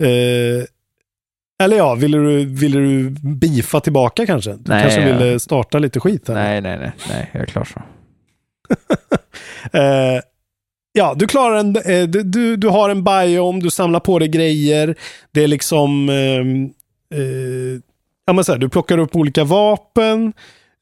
[0.02, 0.64] Eh,
[1.64, 4.50] eller ja, ville du, ville du bifa tillbaka kanske?
[4.52, 6.34] Du Nej, kanske jag- ville starta lite skit här.
[6.34, 7.82] Nej, nej, nej, nej, jag är klar så.
[9.72, 10.20] Eh,
[10.92, 14.28] ja, du klarar en, eh, du, du, du har en biome, du samlar på dig
[14.28, 14.94] grejer.
[15.32, 16.64] Det är liksom, ehm,
[17.14, 17.80] eh,
[18.26, 20.32] ja men så här, du plockar upp olika vapen eh,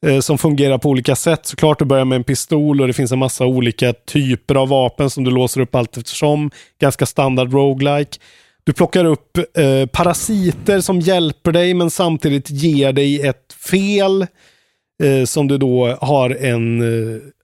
[0.05, 1.45] Eh, som fungerar på olika sätt.
[1.45, 5.09] Såklart du börjar med en pistol och det finns en massa olika typer av vapen
[5.09, 6.51] som du låser upp allt eftersom.
[6.79, 8.17] Ganska standard roguelike.
[8.63, 14.27] Du plockar upp eh, parasiter som hjälper dig men samtidigt ger dig ett fel
[15.01, 16.81] eh, som du då har en,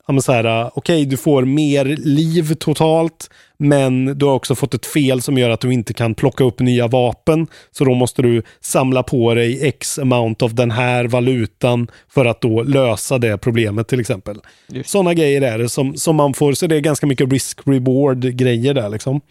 [0.10, 4.74] eh, så här, eh, okej du får mer liv totalt, men du har också fått
[4.74, 7.48] ett fel som gör att du inte kan plocka upp nya vapen.
[7.72, 12.42] Så då måste du samla på dig x amount av den här valutan för att
[12.42, 14.40] då lösa det problemet till exempel.
[14.86, 18.74] Sådana grejer är det som, som man får, så det är ganska mycket risk-reward grejer
[18.74, 19.22] där liksom.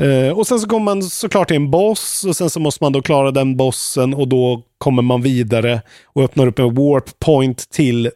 [0.00, 2.92] Eh, och sen så kommer man såklart till en boss och sen så måste man
[2.92, 7.70] då klara den bossen och då kommer man vidare och öppnar upp en warp point
[7.70, 8.12] till eh,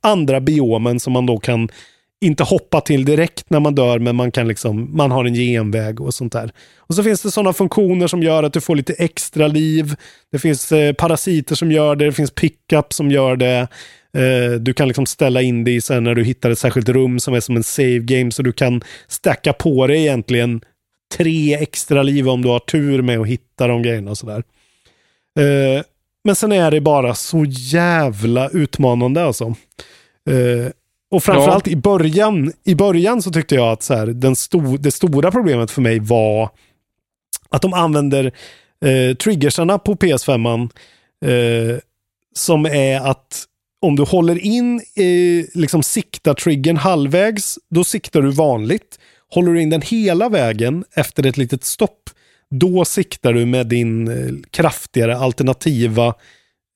[0.00, 1.68] andra biomen som man då kan
[2.20, 6.00] inte hoppa till direkt när man dör, men man kan liksom, man har en genväg
[6.00, 6.50] och sånt där.
[6.78, 9.94] Och så finns det sådana funktioner som gör att du får lite extra liv.
[10.32, 13.68] Det finns eh, parasiter som gör det, det finns pickup som gör det.
[14.16, 17.34] Eh, du kan liksom ställa in dig sen när du hittar ett särskilt rum som
[17.34, 20.60] är som en save game, så du kan stacka på dig egentligen
[21.14, 24.42] tre extra liv om du har tur med att hitta de grejerna och sådär.
[25.38, 25.82] Eh,
[26.24, 29.44] men sen är det bara så jävla utmanande alltså.
[30.30, 30.70] Eh,
[31.10, 34.90] och framförallt i början, i början så tyckte jag att så här, den sto det
[34.90, 36.50] stora problemet för mig var
[37.48, 38.24] att de använder
[38.84, 40.70] eh, triggersarna på PS5
[41.24, 41.78] eh,
[42.34, 43.44] som är att
[43.80, 48.98] om du håller in, eh, liksom siktar triggern halvvägs, då siktar du vanligt.
[49.34, 52.10] Håller du in den hela vägen efter ett litet stopp,
[52.50, 56.14] då siktar du med din eh, kraftigare alternativa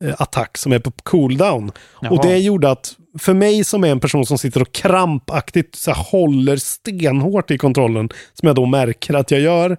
[0.05, 1.73] eh, attack som är på cooldown.
[2.01, 2.13] Jaha.
[2.13, 5.91] Och det gjorde att för mig som är en person som sitter och krampaktigt så
[5.91, 9.71] här, håller stenhårt i kontrollen, som jag då märker att jag gör,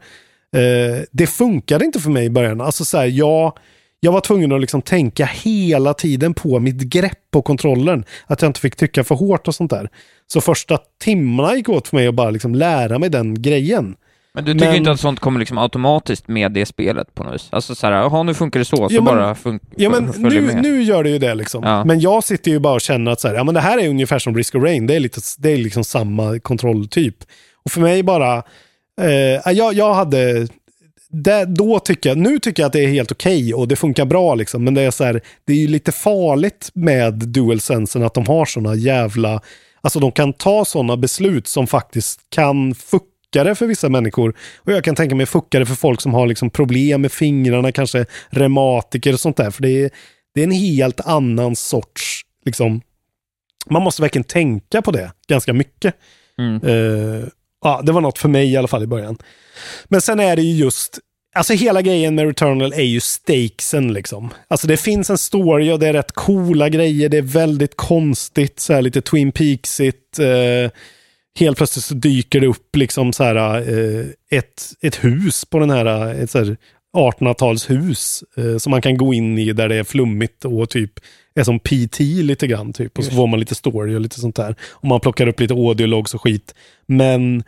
[0.55, 2.61] eh, det funkade inte för mig i början.
[2.61, 3.57] Alltså så här, jag,
[4.04, 8.04] jag var tvungen att liksom tänka hela tiden på mitt grepp på kontrollen.
[8.28, 9.89] Att jag inte fick trycka för hårt och sånt där.
[10.28, 13.95] Så första timmarna gick åt för mig att bara liksom lära mig den grejen.
[14.34, 17.34] Men du tycker Men- inte att sånt kommer liksom automatiskt med det spelet på något
[17.34, 17.47] vis?
[17.52, 20.41] Alltså såhär, jaha nu funkar det så, så Ja, men- bara fun- Ja men nu,
[20.41, 20.62] med.
[20.64, 21.64] nu gör det ju det liksom.
[21.64, 21.86] Ja.
[21.86, 23.89] Men jag sitter ju bara och känner att så här, ja, men det här är
[23.89, 24.88] ungefär som Risk of Rain.
[24.88, 27.16] Det är, lite, det är liksom samma kontrolltyp.
[27.66, 28.38] Och för mig bara,
[29.02, 30.47] eh, jag, jag hade,
[31.12, 34.05] det, då tycker jag, nu tycker jag att det är helt okej och det funkar
[34.05, 34.64] bra liksom.
[34.64, 38.45] Men det är så här, det är ju lite farligt med DualSensen att de har
[38.45, 39.41] sådana jävla
[39.82, 44.36] Alltså de kan ta sådana beslut som faktiskt kan fucka det för vissa människor.
[44.57, 47.72] Och jag kan tänka mig fucka det för folk som har liksom problem med fingrarna,
[47.72, 49.51] kanske reumatiker och sånt där.
[49.51, 49.89] För det är,
[50.34, 52.82] det är en helt annan sorts, liksom,
[53.70, 55.95] man måste verkligen tänka på det ganska mycket.
[56.38, 56.55] Mm.
[56.55, 57.28] Eh,
[57.62, 59.18] ja, det var något för mig i alla fall i början.
[59.86, 60.99] Men sen är det ju just,
[61.36, 64.30] alltså hela grejen med Returnal är ju stakesen liksom.
[64.47, 68.59] Alltså det finns en story och det är rätt coola grejer, det är väldigt konstigt,
[68.59, 70.20] så här lite Twin Peaksigt.
[70.20, 70.72] Eh,
[71.39, 75.70] helt plötsligt så dyker det upp liksom så här eh, ett, ett hus på den
[75.70, 76.57] här, eh, ett så här
[76.97, 80.91] 1800-talshus eh, som man kan gå in i där det är flummigt och typ
[81.36, 82.97] är som PT lite grann typ.
[82.97, 84.55] Och så får man lite story och lite sånt där.
[84.71, 86.55] Och man plockar upp lite audiologs och skit.
[86.86, 87.43] Men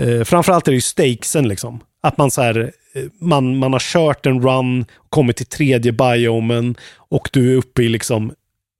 [0.00, 1.80] eh, framförallt är det ju stakesen liksom.
[2.02, 6.74] Att man så här, eh, man, man har kört en run, kommit till tredje biomen
[6.96, 8.32] och du är uppe i liksom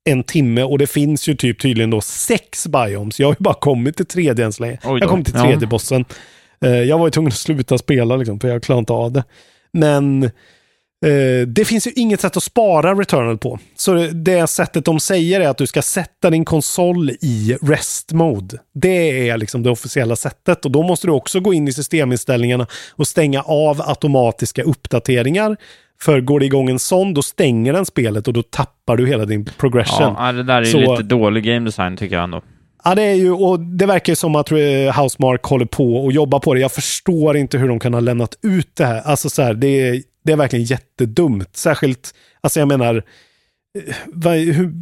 [0.09, 3.19] en timme och det finns ju typ tydligen då sex biomes.
[3.19, 4.77] Jag har ju bara kommit till tredje än så länge.
[4.83, 4.99] Oj.
[4.99, 5.43] Jag kom till Ja.
[5.43, 6.05] tredje bossen.
[6.65, 9.23] Eh, jag var ju tvungen att sluta spela liksom, för jag klarade inte av det.
[9.73, 10.29] Men
[11.05, 13.59] eh, det finns ju inget sätt att spara Returnal på.
[13.75, 18.57] Så det- sättet de säger är att du ska sätta din konsol i rest mode.
[18.73, 22.67] Det är liksom det officiella sättet och då måste du också gå in i systeminställningarna
[22.95, 25.57] och stänga av automatiska uppdateringar.
[26.01, 29.25] För går det igång en sån, då stänger den spelet och då tappar du hela
[29.25, 30.15] din progression.
[30.17, 32.41] Ja, det där är Så- lite dålig game design tycker jag ändå.
[32.83, 34.57] Ja, det är ju, och det verkar som att eh,
[35.01, 36.59] Housemark håller på och jobbar på det.
[36.59, 39.01] Jag förstår inte hur de kan ha lämnat ut det här.
[39.05, 41.55] Alltså så här, det är, det är verkligen jättedumt.
[41.55, 43.95] Särskilt, alltså jag menar, eh,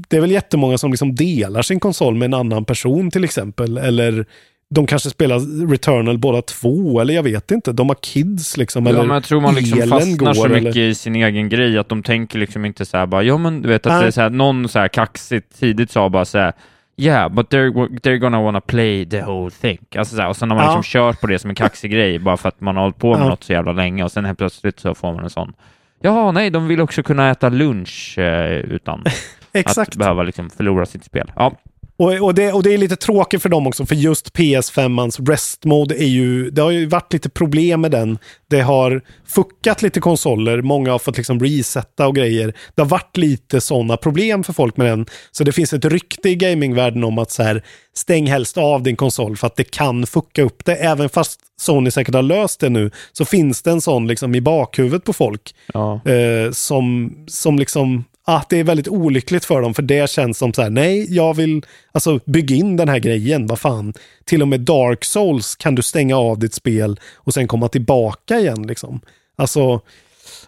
[0.10, 3.78] det är väl jättemånga som liksom delar sin konsol med en annan person till exempel.
[3.78, 4.26] Eller
[4.70, 7.72] de kanske spelar Returnal båda två, eller jag vet inte.
[7.72, 8.86] De har kids liksom.
[8.86, 11.78] Ja, eller men jag tror man liksom fastnar så går, mycket i sin egen grej
[11.78, 14.02] att de tänker liksom inte så här bara, ja men du vet att Nej.
[14.02, 16.54] det är så här, någon så här kaxigt tidigt sa bara så här,
[16.98, 17.72] yeah, but they're,
[18.02, 19.80] they're gonna wanna play the whole thing.
[19.96, 20.78] Alltså och sen har man Ja.
[20.78, 23.12] liksom kört på det som en kaxig grej bara för att man har hållit på
[23.12, 23.30] med Ja.
[23.30, 25.54] något så jävla länge och sen helt plötsligt så får man en sån,
[26.02, 29.04] ja nej, de vill också kunna äta lunch eh, utan
[29.78, 31.32] att behöva liksom förlora sitt spel.
[31.36, 31.52] Ja,
[31.98, 35.66] Och, och, det, och det är lite tråkigt för dem också, för just PS5ans rest
[35.66, 38.18] mode är ju, det har ju varit lite problem med den.
[38.50, 42.54] Det har fuckat lite konsoler, många har fått liksom resetta och grejer.
[42.76, 45.06] Det har varit lite sådana problem för folk med den.
[45.32, 48.96] Så det finns ett rykte i gamingvärlden om att så här, stäng helst av din
[48.96, 50.76] konsol för att det kan fucka upp det.
[50.76, 54.42] Även fast Sony säkert har löst det nu, så finns det en sån liksom i
[54.42, 55.56] bakhuvudet på folk.
[55.74, 56.02] ja.
[56.06, 60.54] Eh, som, som liksom, att det är väldigt olyckligt för dem, för det känns som
[60.54, 63.94] så här, nej, jag vill alltså bygga in den här grejen, vad fan.
[64.26, 68.40] Till och med Dark Souls kan du stänga av ditt spel och sen komma tillbaka
[68.40, 69.02] igen liksom.
[69.36, 69.82] Alltså,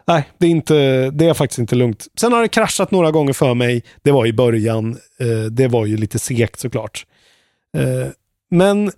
[0.06, 2.08] nej, det är, inte, det är faktiskt inte lugnt.
[2.20, 5.86] Sen har det kraschat några gånger för mig, det var i början, eh, det var
[5.86, 7.06] ju lite segt såklart.
[7.78, 8.08] Eh,
[8.52, 8.92] men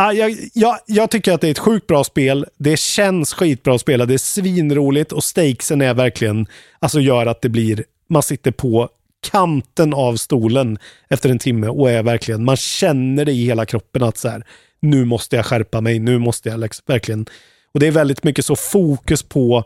[0.00, 2.46] Ah, jag, jag, jag tycker att det är ett sjukt bra spel.
[2.56, 4.06] Det känns skitbra att spela.
[4.06, 6.46] Det är svinroligt och stakesen är verkligen,
[6.78, 8.88] alltså gör att det blir, man sitter på
[9.30, 10.78] kanten av stolen
[11.08, 14.44] efter en timme och är verkligen, man känner det i hela kroppen att så här,
[14.80, 17.26] nu måste jag skärpa mig, nu måste jag liksom, verkligen,
[17.72, 19.64] och det är väldigt mycket så fokus på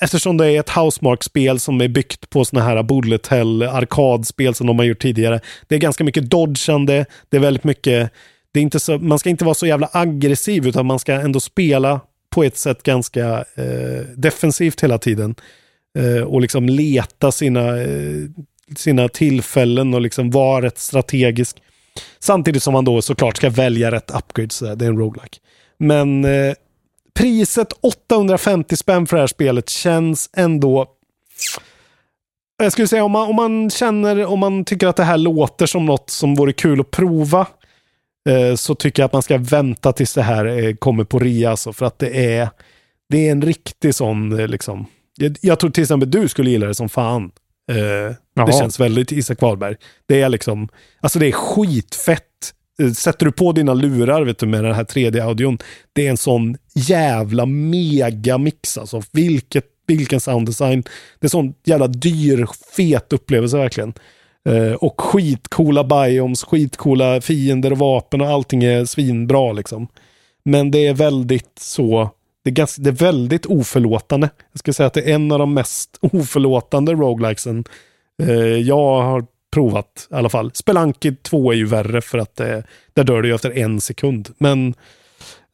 [0.00, 4.66] Eftersom det är ett Housemark-spel som är byggt på såna här bullet hell arkadspel som
[4.66, 5.40] de har gjort tidigare.
[5.66, 8.12] Det är ganska mycket dodgande, det är väldigt mycket
[8.52, 11.40] det är inte så, man ska inte vara så jävla aggressiv utan man ska ändå
[11.40, 12.00] spela
[12.30, 15.34] på ett sätt ganska eh, defensivt hela tiden.
[15.98, 18.24] Eh, och liksom leta sina, eh,
[18.76, 21.56] sina tillfällen och liksom vara rätt strategisk.
[22.18, 24.58] Samtidigt som man då såklart ska välja rätt upgrades.
[24.58, 25.38] Det är en roguelike.
[25.78, 26.54] Men eh,
[27.14, 30.86] priset 850 spänn för det här spelet känns ändå
[32.62, 35.66] jag skulle säga om man, om man känner, om man tycker att det här låter
[35.66, 37.46] som något som vore kul att prova
[38.28, 41.50] eh, så tycker jag att man ska vänta tills det här eh, kommer på rea.
[41.50, 42.48] Alltså, för att det är,
[43.08, 44.86] det är en riktig sån, eh, liksom.
[45.18, 47.30] Jag, jag tror till exempel du skulle gilla det som fan.
[47.72, 49.76] Eh, det känns väldigt Isak Wahlberg.
[50.06, 50.68] Det är liksom,
[51.00, 52.24] alltså det är skitfett.
[52.82, 55.58] Eh, Sätter du på dina lurar vet du, med den här 3D-audion,
[55.92, 59.02] det är en sån jävla megamix alltså.
[59.12, 60.82] Vilket, vilken sounddesign.
[61.20, 62.46] Det är sån jävla dyr,
[62.76, 63.92] fet upplevelse verkligen.
[64.48, 69.88] Eh, och skitcoola biomes, skitcoola fiender och vapen och allting är svinbra liksom.
[70.44, 72.10] Men det är väldigt så,
[72.48, 74.30] det är, ganska, det är väldigt oförlåtande.
[74.52, 77.64] Jag skulle säga att det är en av de mest oförlåtande roguelikesen
[78.22, 80.50] eh, jag har provat i alla fall.
[80.54, 82.62] Spelunky 2 är ju värre för att det,
[82.94, 84.28] där dör du ju efter en sekund.
[84.38, 84.74] Men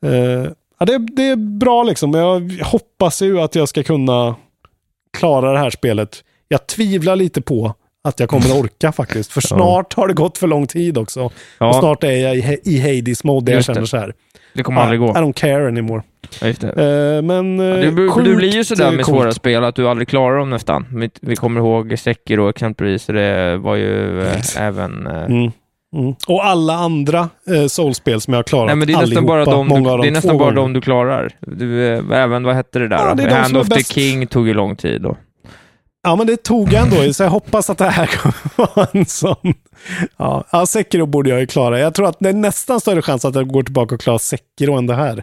[0.06, 2.14] eh, ja, det, det är bra liksom.
[2.14, 4.36] Jag hoppas ju att jag ska kunna
[5.18, 6.24] klara det här spelet.
[6.48, 7.74] Jag tvivlar lite på
[8.04, 9.32] att jag kommer att orka faktiskt.
[9.32, 11.30] För snart har det gått för lång tid också.
[11.58, 11.68] Ja.
[11.68, 14.14] Och snart är jag i, i Hades mode jag känner så här.
[14.54, 15.06] Det kommer aldrig gå.
[15.08, 16.02] I don't care anymore.
[16.40, 16.68] Ja, just det.
[17.16, 19.18] Eh, men eh, Du, du blir ju sådär med coolt.
[19.18, 20.86] svåra spel att du aldrig klarar dem nästan.
[20.94, 25.06] Vi, vi kommer ihåg Sekiro exempelvis, det var ju eh, även...
[25.06, 25.52] Eh, Mm.
[25.96, 26.14] Mm.
[26.28, 29.40] Och alla andra eh, soulspel som jag har klarat, Nej men det är nästan bara
[29.42, 31.30] allihopa, de många du, det är nästan bara de du klarar.
[31.40, 33.92] Du, eh, även, vad hette det där Ja, det de Hand är of the bäst.
[33.92, 35.16] King tog ju lång tid då.
[36.04, 39.06] Ja, men det tog jag ändå, så jag hoppas att det här kommer vara en
[39.06, 39.54] sån.
[40.16, 41.78] Ja, ja, Sekiro borde jag ju klara.
[41.78, 44.74] Jag tror att det är nästan större chans att jag går tillbaka och klarar Sekiro
[44.74, 45.22] än det här.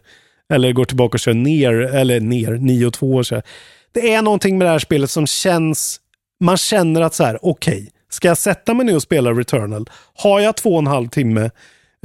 [0.54, 3.44] Eller går tillbaka och kör ner, eller ner, 9 och 2 och kör.
[3.92, 6.00] Det är någonting med det här spelet som känns,
[6.40, 9.90] man känner att så här, okej, ska jag sätta mig nu och spela Returnal?
[10.14, 11.50] Har jag två och en halv timme?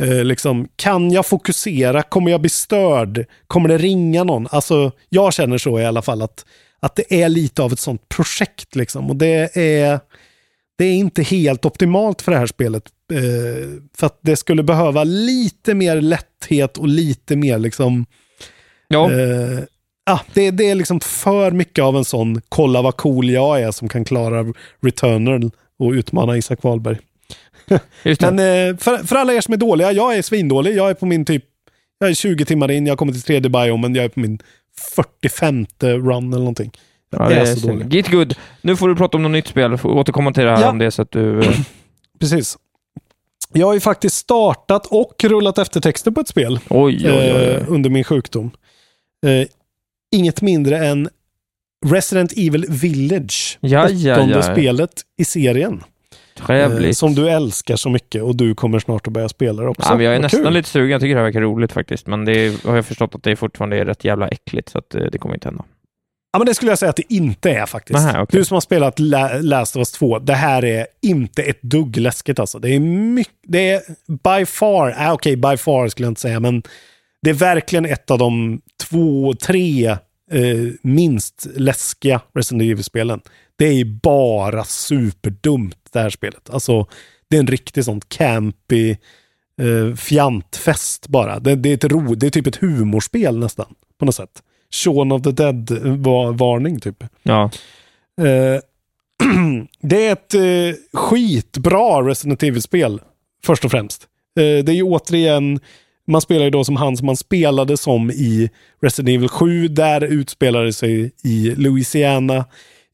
[0.02, 2.02] Eh, liksom, kan jag fokusera?
[2.02, 3.26] Kommer jag bli störd?
[3.46, 4.48] Kommer det ringa någon?
[4.50, 6.44] Alltså, jag känner så i alla fall att,
[6.80, 8.76] att det är lite av ett sånt projekt.
[8.76, 9.10] Liksom.
[9.10, 10.00] Och det är,
[10.78, 12.82] det är inte helt optimalt för det här spelet.
[13.12, 18.06] Eh, för att det skulle behöva lite mer lätthet och lite mer liksom...
[18.88, 19.12] Ja.
[19.12, 19.58] Eh,
[20.10, 23.70] ah, det, det är liksom för mycket av en sån kolla vad cool jag är
[23.70, 24.44] som kan klara
[24.82, 26.98] Returnal och utmana Isak Wahlberg.
[28.20, 30.76] Men eh, för, för alla er som är dåliga, jag är svindålig.
[30.76, 31.44] Jag är på min typ,
[31.98, 34.38] jag är 20 timmar in, jag kommit till tredje biomen, jag är på min
[34.80, 36.72] 45 run eller någonting.
[37.10, 37.72] Ja, det är så synd.
[37.72, 37.92] dålig.
[37.92, 38.34] Git good.
[38.60, 39.76] Nu får du prata om något nytt spel.
[39.78, 40.70] Får återkomma till det här Ja.
[40.70, 41.40] om det så att du...
[41.40, 41.56] eh,
[42.20, 42.58] Precis.
[43.52, 47.12] Jag har ju faktiskt startat och rullat eftertexter på ett spel Oj, oj, oj.
[47.12, 48.50] eh, under min sjukdom.
[49.26, 49.46] Eh,
[50.12, 51.08] inget mindre än
[51.86, 53.58] Resident Evil Village.
[53.60, 54.42] Ja, ja, åttonde ja.
[54.42, 55.82] spelet i serien.
[56.40, 56.98] Eh, Trevligt.
[56.98, 59.88] som du älskar så mycket och du kommer snart att börja spela det också.
[59.92, 60.52] Ja, jag är Vad nästan kul.
[60.52, 60.90] lite sugen.
[60.90, 62.06] Jag tycker det här verkar roligt faktiskt.
[62.06, 64.94] Men det är, har jag förstått att det fortfarande är rätt jävla äckligt, så att
[64.94, 65.64] eh, det kommer inte hända.
[66.32, 67.98] Ja, men det skulle jag säga att det inte är faktiskt.
[67.98, 68.38] Nähä, okej.
[68.40, 71.96] Du som har spelat La- Last of Us 2, det här är inte ett dugg
[71.96, 72.58] läskigt alltså.
[72.58, 73.80] Det är mycket, det är
[74.38, 76.62] by far, äh, okej by far skulle jag inte säga, men
[77.22, 78.60] det är verkligen ett av de
[78.90, 79.86] två, tre
[80.32, 80.38] eh,
[80.82, 83.20] minst läskiga Resident Evil-spelen.
[83.56, 86.50] Det är bara superdumt det här spelet.
[86.50, 86.86] Alltså,
[87.30, 88.96] det är en riktig sån campy
[89.60, 91.38] eh, fjantfest bara.
[91.38, 94.42] Det, det, är ett ro, det är typ ett humorspel nästan, på något sätt.
[94.70, 97.04] Shaun of the Dead-varning typ.
[97.22, 97.50] Ja.
[98.20, 98.60] Eh,
[99.80, 103.00] det är ett eh, skitbra Resident Evil-spel,
[103.44, 104.02] först och främst.
[104.38, 105.60] Eh, det är ju återigen,
[106.06, 108.50] man spelar ju då som han som man spelade som i
[108.82, 109.68] Resident Evil 7.
[109.68, 112.44] Där utspelar det sig i Louisiana,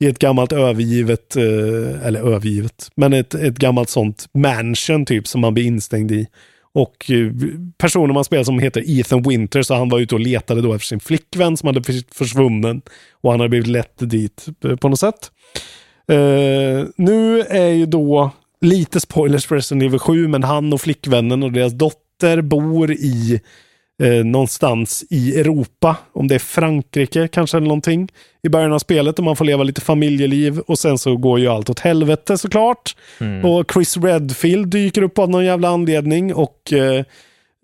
[0.02, 5.40] i ett gammalt övergivet, eh, eller övergivet, men ett, ett gammalt sånt mansion typ som
[5.40, 6.26] man blir instängd i.
[6.74, 7.32] Och eh,
[7.78, 10.86] personen man spelar som heter Ethan Winter, så han var ute och letade då efter
[10.86, 11.82] sin flickvän som hade
[12.14, 12.82] försvunnen.
[13.20, 15.30] Och han hade blivit lett dit eh, på något sätt.
[16.08, 18.30] Eh, nu är ju då
[18.60, 23.40] lite spoilers för Resident Evil 7, men han och flickvännen och deras dotter bor i
[24.02, 25.96] eh, någonstans i Europa.
[26.12, 28.08] Om det är Frankrike kanske eller någonting.
[28.42, 31.48] I början av spelet och man får leva lite familjeliv och sen så går ju
[31.48, 32.96] allt åt helvete såklart.
[33.44, 37.04] Och Chris Redfield dyker upp av någon jävla anledning och eh,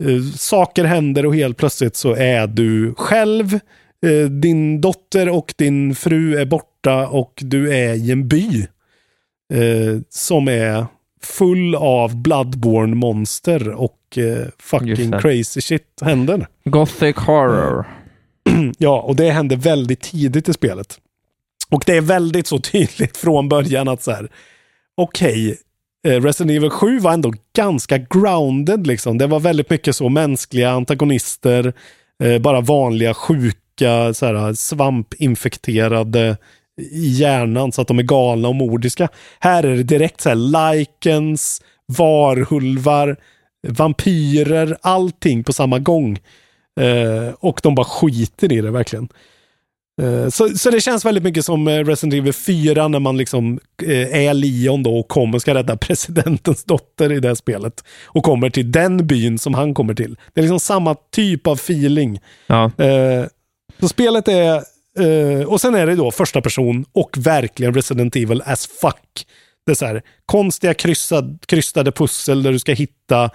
[0.03, 3.59] eh, saker händer och helt plötsligt så är du själv.
[4.05, 8.67] Eh, din dotter och din fru är borta och du är i en by
[9.53, 10.85] eh, som är
[11.21, 16.47] full av bloodborne monster och eh, fucking crazy shit händer.
[16.65, 17.85] Gothic horror.
[18.77, 20.99] Ja, och det händer väldigt tidigt i spelet.
[21.69, 24.29] Och det är väldigt så tydligt från början att så här,
[24.97, 25.57] okej,
[26.07, 29.17] eh, Resident Evil 7 var ändå ganska grounded liksom.
[29.17, 31.73] Det var väldigt mycket så mänskliga antagonister,
[32.23, 36.37] eh, bara vanliga sjuka, så här, svampinfekterade
[36.81, 39.09] i hjärnan så att de är galna och mordiska.
[39.39, 43.17] Här är det direkt så här likens, varhulvar,
[43.67, 46.19] vampyrer, allting på samma gång.
[46.79, 49.09] Eh, och de bara skiter i det verkligen.
[50.01, 53.59] Eh, så, så det känns väldigt mycket som eh, Resident Evil 4 när man liksom
[53.83, 57.83] eh, är Leon då och kommer ska rädda presidentens dotter i det här spelet.
[58.05, 60.17] Och kommer till den byn som han kommer till.
[60.33, 62.19] Det är liksom samma typ av feeling.
[62.47, 62.71] Ja.
[63.79, 64.63] Så spelet är,
[65.47, 69.25] och sen är det då första person och verkligen Resident Evil as fuck.
[69.69, 73.29] Det är så här konstiga kryssad, krystade pussel där du ska hitta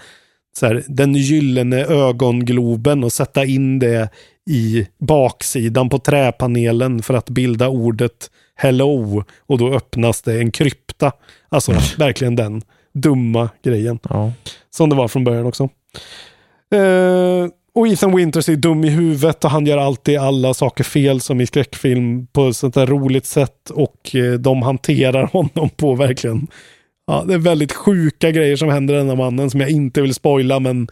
[0.56, 4.08] så här, den gyllene ögongloben och sätta in det
[4.50, 11.12] i baksidan på träpanelen för att bilda ordet hello och då öppnas det en krypta.
[11.48, 12.62] Alltså verkligen den
[12.94, 13.98] dumma grejen.
[14.02, 14.32] Ja.
[14.70, 15.68] Som det var från början också.
[16.74, 21.20] Eh, och Ethan Winters är dum i huvudet och han gör alltid alla saker fel
[21.20, 25.94] som i skräckfilm på ett sånt där roligt sätt och eh, de hanterar honom på
[25.94, 26.46] verkligen.
[27.06, 30.14] Ja, det är väldigt sjuka grejer som händer den här mannen som jag inte vill
[30.14, 30.88] spoila men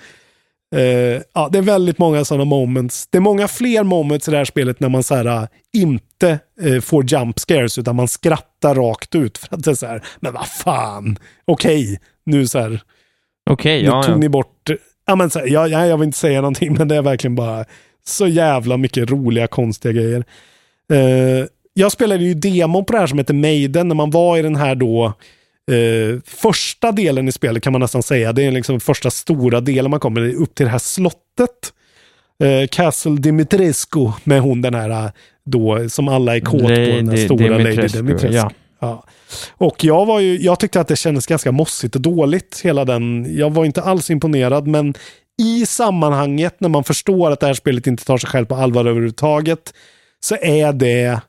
[0.74, 3.06] eh, ja, det är väldigt många sådana moments.
[3.10, 6.38] Det är många fler moments i det här spelet när man så här, eh, inte
[6.62, 10.02] eh, får jump scares utan man skrattar rakt ut för att det är så här,
[10.20, 12.82] men vad fan, okej, okay, nu så här.
[13.50, 14.02] Okej, okay, nu ja.
[14.02, 14.18] tog ja.
[14.18, 14.70] ni bort
[15.06, 17.64] Ja, men så, ja, ja, jag vill inte säga någonting, men det är verkligen bara
[18.06, 20.24] så jävla mycket roliga, konstiga grejer.
[20.92, 24.42] Uh, jag spelade ju demo på det här som heter Maiden, när man var i
[24.42, 25.12] den här då
[25.72, 28.32] uh, första delen i spelet kan man nästan säga.
[28.32, 31.72] Det är liksom första stora delen man kommer upp till det här slottet.
[32.44, 35.12] Uh, Castle Dimitrescu med hon den här
[35.44, 38.36] då som alla är kåt på, den här stora Lady Dimitrescu.
[38.36, 38.50] Ja.
[38.82, 39.04] Ja.
[39.50, 43.36] Och jag, var ju, jag tyckte att det kändes ganska mossigt och dåligt, hela den.
[43.36, 44.94] Jag var inte alls imponerad, men
[45.42, 48.84] i sammanhanget när man förstår att det här spelet inte tar sig själv på allvar
[48.84, 49.74] överhuvudtaget,
[50.20, 51.20] så är det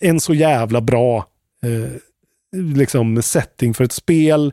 [0.00, 1.26] en så jävla bra
[1.62, 1.90] eh,
[2.74, 4.52] liksom setting för ett spel.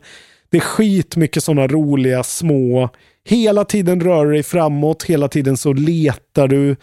[0.50, 2.88] Det är skitmycket sådana roliga små,
[3.24, 6.76] hela tiden rör dig framåt, hela tiden så letar du.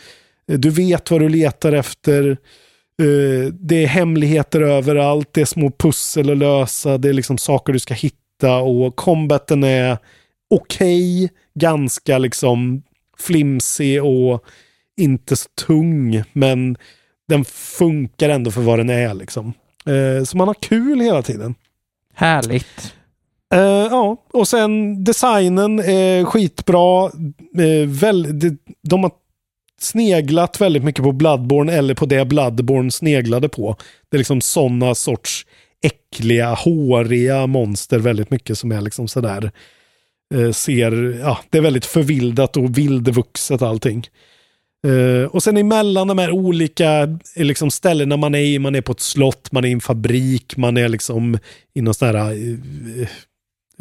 [0.45, 2.37] Du vet vad du letar efter.
[3.01, 7.73] Uh, det är hemligheter överallt, det är små pussel att lösa, det är liksom saker
[7.73, 9.97] du ska hitta och combaten är
[10.49, 12.83] okej, okay, ganska liksom
[13.17, 14.43] flimsig och
[14.97, 16.77] inte så tung, men
[17.27, 19.53] den funkar ändå för vad den är liksom.
[19.87, 21.55] Uh, så man har kul hela tiden.
[22.13, 22.95] Härligt.
[23.55, 27.11] Uh, ja, och sen designen är skitbra.
[27.87, 29.11] väl, de, de har
[29.83, 33.75] sneglat väldigt mycket på Bloodborne eller på det Bloodborne sneglade på.
[34.09, 35.45] Det är liksom sådana sorts
[35.83, 39.51] äckliga, håriga monster väldigt mycket som är liksom sådär
[40.35, 44.07] eh, ser, ja, det är väldigt förvildat och vildvuxet allting.
[44.87, 47.01] Uh, och sen emellan de här olika
[47.35, 49.81] eh, liksom, ställena man är i, man är på ett slott, man är i en
[49.81, 51.37] fabrik, man är liksom
[51.73, 52.57] i någon sån här uh,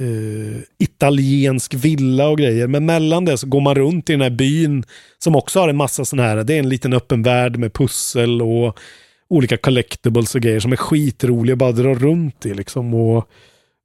[0.01, 2.67] uh, italiensk villa och grejer.
[2.67, 4.85] Men mellan det så går man runt i den här byn
[5.19, 8.43] som också har en massa sådana här, det är en liten öppen värld med pussel
[8.43, 8.79] och
[9.31, 12.95] olika collectibles och grejer som är skitroliga att bara dra runt i liksom.
[12.95, 13.29] Och,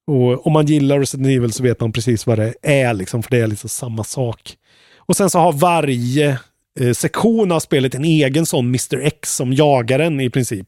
[0.07, 3.32] och om man gillar Resident Evil så vet man precis vad det är liksom, för
[3.32, 4.57] det är liksom samma sak.
[4.97, 6.39] Och sen så har varje
[6.80, 10.68] eh, sektion av spelet en egen sån Mr X som jagar en i princip.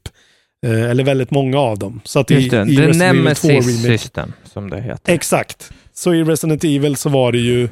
[0.66, 2.02] Eh, eller väldigt många av dem.
[2.04, 4.82] Så att Just det, i, i The Resident Evil 2 Nemesis Remake- System, som det
[4.82, 5.14] heter.
[5.14, 5.72] Exakt.
[5.94, 7.64] Så i Resident Evil så var det ju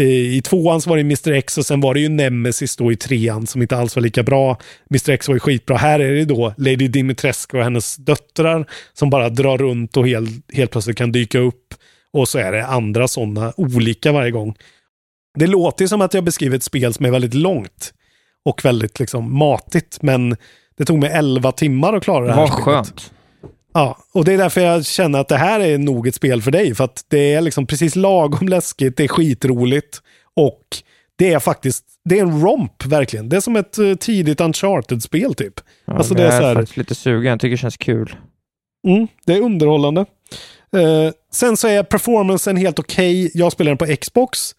[0.00, 2.92] eh, i tvåan så var det Mr X och sen var det ju Nemesis då
[2.92, 4.58] i trean som inte alls var lika bra.
[4.90, 5.76] Mr X var ju skitbra.
[5.76, 10.30] Här är det då Lady Dimitrescu och hennes döttrar som bara drar runt och helt,
[10.54, 11.74] helt plötsligt kan dyka upp.
[12.12, 14.54] Och så är det andra sådana olika varje gång.
[15.38, 17.92] Det låter som att jag beskriver ett spel som är väldigt långt
[18.44, 20.36] och väldigt liksom matigt, men
[20.78, 22.64] det tog mig 11 timmar att klara det här Vad spelet.
[22.64, 23.12] skönt.
[23.74, 26.50] Ja, och det är därför jag känner att det här är nog ett spel för
[26.50, 26.74] dig.
[26.74, 30.02] För att det är liksom precis lagom läskigt, det är skitroligt
[30.36, 30.62] och
[31.16, 33.28] det är faktiskt, det är en romp verkligen.
[33.28, 35.54] Det är som ett eh, tidigt Uncharted-spel typ.
[35.84, 37.30] Ja, alltså det det är är så här, faktiskt lite sugen.
[37.30, 38.16] Jag tycker det känns kul.
[38.88, 40.00] mm, det är underhållande.
[40.76, 43.30] Eh, sen så är performancen helt okej.
[43.34, 44.54] Jag spelar den på Xbox.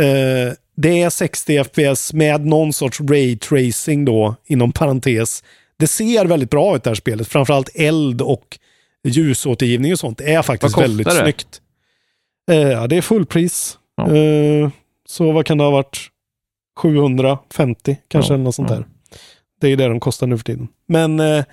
[0.00, 5.44] Eh, det är 60 FPS med någon sorts ray tracing då, inom parentes.
[5.76, 7.28] Det ser väldigt bra ut det här spelet.
[7.28, 8.58] Framförallt eld och
[9.04, 11.14] ljusåtergivning och sånt är faktiskt väldigt det?
[11.14, 11.60] snyggt.
[12.50, 13.78] Eh, det är fullpris.
[13.96, 14.16] Ja.
[14.16, 14.70] Eh,
[15.08, 15.98] så vad kan det ha varit?
[16.78, 18.76] 750 kanske Ja, eller något sånt ja.
[18.76, 18.86] där.
[19.60, 20.68] Det är det de kostar nu för tiden.
[20.88, 21.44] Men eh,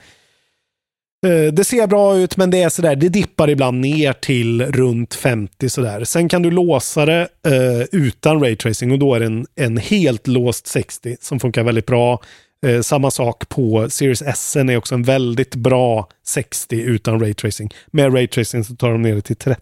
[1.25, 5.13] Eh, det ser bra ut, men det är sådär, det dippar ibland ner till runt
[5.13, 6.03] 50 sådär.
[6.03, 10.27] Sen kan du låsa det eh, utan raytracing och då är det en, en helt
[10.27, 12.21] låst 60 som funkar väldigt bra.
[12.65, 17.73] Eh, samma sak på Series S är också en väldigt bra 60 utan raytracing.
[17.91, 19.59] Med raytracing så tar de ner det till 30.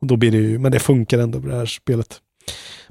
[0.00, 2.20] Och då blir det ju, men det funkar ändå på det här spelet.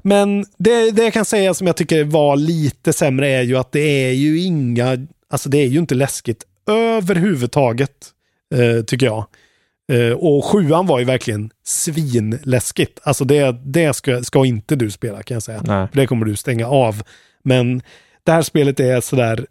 [0.02, 3.72] Men det, det jag kan säga som jag tycker var lite sämre är ju att
[3.72, 7.90] det är ju inga, alltså det är ju inte läskigt överhuvudtaget,
[8.54, 9.26] eh, tycker jag.
[9.92, 13.00] Eh, och sjuan var ju verkligen svinläskigt.
[13.02, 15.62] Alltså det, det ska, ska inte du spela kan jag säga.
[15.64, 15.88] Nej.
[15.88, 17.02] För det kommer du stänga av.
[17.42, 17.82] Men
[18.24, 19.46] det här spelet är sådär,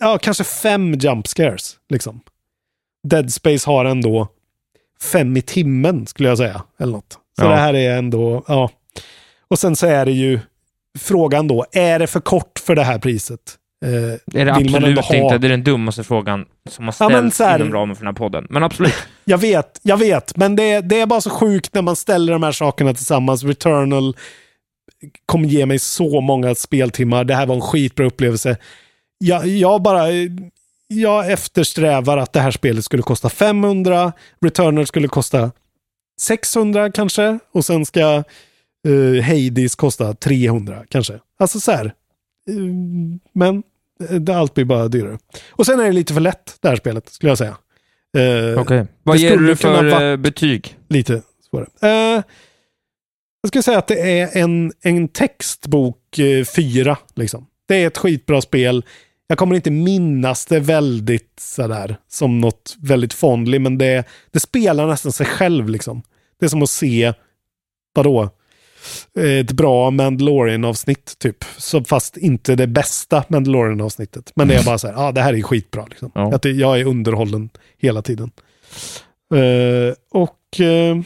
[0.00, 2.20] ja kanske fem jump scares liksom.
[3.08, 4.28] Dead Space har ändå
[5.12, 6.62] fem i timmen skulle jag säga.
[6.80, 7.12] Eller något.
[7.38, 7.48] Så Ja.
[7.48, 8.70] det här är ändå, ja.
[9.48, 10.40] Och sen så är det ju
[10.98, 13.40] frågan då, är det för kort för det här priset?
[13.86, 15.38] Eh, Det är det absolut ha- inte.
[15.38, 18.14] Det är den dummaste frågan som har Ja, ställts så här- inom ramen för den
[18.14, 18.46] här podden.
[18.50, 18.94] Men absolut.
[19.24, 22.42] Jag vet, jag vet, men det, det är bara så sjukt när man ställer de
[22.42, 23.44] här sakerna tillsammans.
[23.44, 24.16] Returnal,
[25.26, 27.24] kommer ge mig så många speltimmar.
[27.24, 28.56] Det här var en skitbra upplevelse.
[29.18, 30.04] Jag, jag bara...
[30.88, 35.50] Jag eftersträvar att det här spelet skulle kosta 500, Returner skulle kosta
[36.20, 38.22] 600 kanske och sen ska
[38.88, 41.18] uh, Hades kosta 300 kanske.
[41.38, 41.84] Alltså så här.
[42.50, 42.72] Uh,
[43.32, 43.62] men
[44.34, 45.18] allt blir bara dyrare.
[45.50, 47.56] Och sen är det lite för lätt det här spelet skulle jag säga.
[48.12, 48.56] Okej.
[48.60, 48.84] Okay.
[49.02, 50.78] Vad ger du för uh, betyg?
[50.88, 51.68] Lite svårare.
[52.16, 52.22] Uh,
[53.42, 55.98] jag skulle säga att det är en, en textbok
[56.56, 56.98] fyra.
[57.14, 57.46] Liksom.
[57.68, 58.84] Det är ett skitbra spel.
[59.26, 64.86] Jag kommer inte minnas det väldigt sådär som något väldigt fondly, men det, det spelar
[64.86, 66.02] nästan sig själv liksom.
[66.40, 67.12] Det är som att se,
[67.94, 68.30] vadå,
[69.18, 71.44] ett bra Mandalorian-avsnitt typ.
[71.56, 74.32] Så fast inte det bästa Mandalorian-avsnittet.
[74.34, 75.86] Men det är bara så här, ja ah, det här är skitbra.
[75.90, 76.10] Liksom.
[76.14, 76.34] Ja.
[76.34, 78.30] Att jag är underhållen hela tiden.
[79.34, 81.02] Uh, och uh,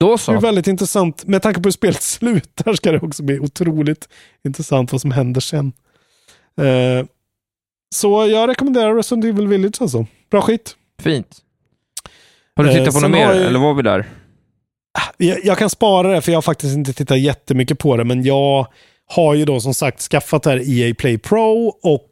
[0.00, 0.32] Då så.
[0.32, 1.26] det är väldigt intressant.
[1.26, 4.08] Med tanke på hur spelet slutar ska det också bli otroligt
[4.44, 5.72] intressant vad som händer sen.
[6.60, 7.06] Uh,
[7.94, 10.06] så jag rekommenderar Resident Evil Village alltså.
[10.30, 10.76] Bra skit.
[11.02, 11.42] Fint.
[12.56, 13.36] Har du tittat på något mer, jag...
[13.36, 14.06] eller var vi där?
[15.16, 18.22] Jag, jag, kan spara det, för jag har faktiskt inte tittat jättemycket på det, men
[18.22, 18.66] jag
[19.06, 22.10] har ju då som sagt skaffat det här EA Play Pro och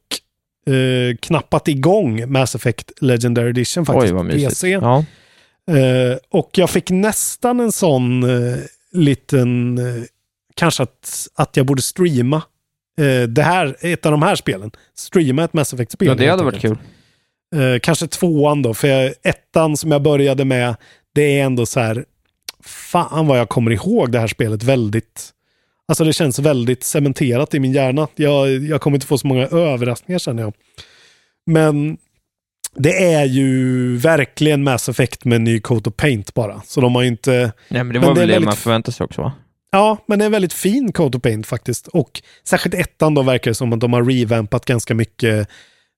[0.75, 4.69] eh, knappat igång Mass Effect Legendary Edition faktiskt Oj, på PC.
[4.69, 5.05] Ja.
[5.71, 8.59] Eh, och jag fick nästan en sån eh,
[8.93, 10.05] liten, eh,
[10.55, 12.43] kanske att, att jag borde streama
[13.01, 14.71] eh, det här, ett av de här spelen.
[14.95, 16.09] Streama ett Mass Effect-spel.
[16.09, 16.79] Ja, det hade varit kul.
[17.55, 20.77] Eh, kanske tvåan då, för jag, ettan som jag började med,
[21.15, 22.05] det är ändå så här,
[22.67, 25.33] fan vad jag kommer ihåg det här spelet väldigt...
[25.89, 28.09] Alltså det känns väldigt cementerat i min hjärna.
[28.15, 30.55] Jag, jag kommer inte få så många överraskningar känner jag.
[31.47, 31.99] Men
[32.75, 36.63] det är ju verkligen Mass Effect med ny coat of paint bara.
[36.67, 37.53] Så de har ju inte...
[37.69, 39.33] Nej, men det var men väl det, det man förväntade sig också va?
[39.71, 41.87] Ja, men det är en väldigt fin coat of paint faktiskt.
[41.87, 45.49] Och särskilt ettan då verkar det som att de har revampat ganska mycket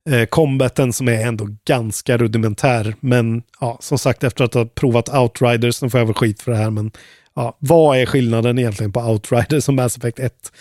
[0.09, 2.95] eh, combaten som är ändå ganska rudimentär.
[3.01, 6.53] Men ja, som sagt, efter att ha provat Outriders, nu får jag väl skit för
[6.53, 6.91] det här, men
[7.35, 10.53] ja, vad är skillnaden egentligen på Outriders och Mass Effect 1?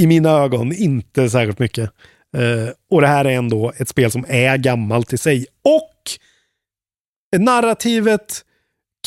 [0.00, 1.90] I mina ögon inte särskilt mycket.
[2.36, 5.46] Eh, och det här är ändå ett spel som är gammalt i sig.
[5.64, 6.18] Och
[7.40, 8.44] narrativet,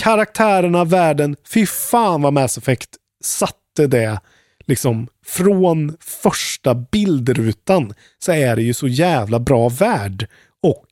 [0.02, 2.90] karaktärerna, världen, fy fan vad Mass Effect
[3.24, 4.20] satte det
[4.66, 10.28] liksom från första bildrutan så är det ju så jävla bra värld
[10.64, 10.88] och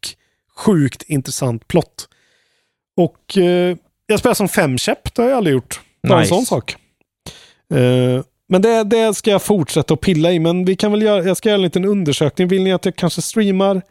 [0.55, 2.07] sjukt intressant plott.
[2.97, 3.77] Och eh,
[4.07, 5.81] jag spelar som femkäpp, det har jag aldrig gjort.
[6.07, 6.33] Bara nice.
[6.33, 6.75] en sån sak.
[7.73, 11.23] Eh, men det, det ska jag fortsätta att pilla i, men vi kan väl göra,
[11.23, 12.47] jag ska göra en liten undersökning.
[12.47, 13.81] Vill ni att jag kanske streamar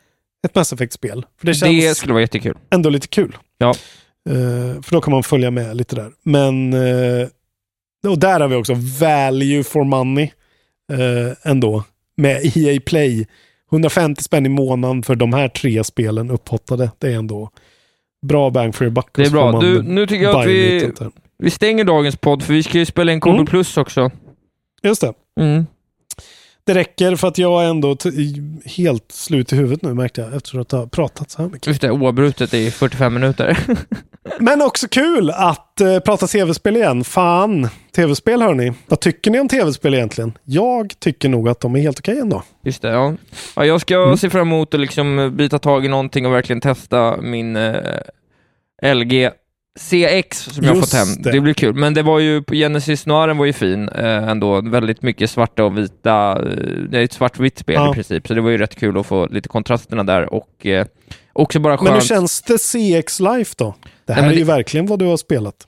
[0.47, 1.27] ett Mass Effect-spel?
[1.39, 2.59] För det, känns det skulle vara jättekul.
[2.71, 3.37] Ändå lite kul.
[3.59, 3.75] Ja.
[4.31, 6.11] Uh, för då kan man följa med lite där.
[6.23, 7.29] Men uh,
[8.09, 10.31] och där har vi också value for money
[10.93, 11.85] eh, ändå.
[12.17, 13.27] Med EA Play.
[13.73, 16.91] 150 spänn i månaden för de här tre spelen upphottade.
[16.99, 17.51] Det är ändå
[18.27, 19.09] bra bang for your buck.
[19.13, 19.61] Det är bra.
[19.61, 20.93] Du, nu tycker jag att vi,
[21.39, 23.47] vi stänger dagens podd, för vi ska ju spela in Kodo mm.
[23.47, 24.11] Plus också.
[24.83, 25.13] Just det.
[25.41, 25.67] Mm.
[26.65, 27.97] Det räcker för att jag är ändå
[28.65, 31.67] helt slut i huvudet nu märkte jag efter att ha pratat så här mycket.
[31.67, 33.59] Just det, oavbrutet i 45 minuter.
[34.39, 37.05] Men också kul att uh, prata tv-spel igen.
[37.05, 38.73] Fan, tv-spel hörni.
[38.87, 40.33] Vad tycker ni om tv-spel egentligen?
[40.45, 42.43] Jag tycker nog att de är helt okej ändå.
[42.65, 43.15] Just det, ja.
[43.57, 44.17] ja jag ska mm.
[44.17, 49.31] se fram emot att liksom bita tag i någonting och verkligen testa min eh, LG
[49.79, 51.09] CX som jag fått hem.
[51.23, 51.31] Det.
[51.31, 51.41] det.
[51.41, 51.75] blir kul.
[51.75, 54.61] Men det var ju, Genesis Noiren var ju fin eh, ändå.
[54.61, 56.43] Väldigt mycket svarta och vita.
[56.43, 56.57] Eh,
[56.91, 57.91] det är ett svartvitt spel ja.
[57.91, 60.87] i princip, så det var ju rätt kul att få lite kontrasterna där och eh,
[61.33, 61.85] också bara skönt.
[61.85, 63.75] Men hur känns det CX Life då?
[64.07, 64.39] Det här Nej, är det...
[64.39, 65.67] ju verkligen vad du har spelat.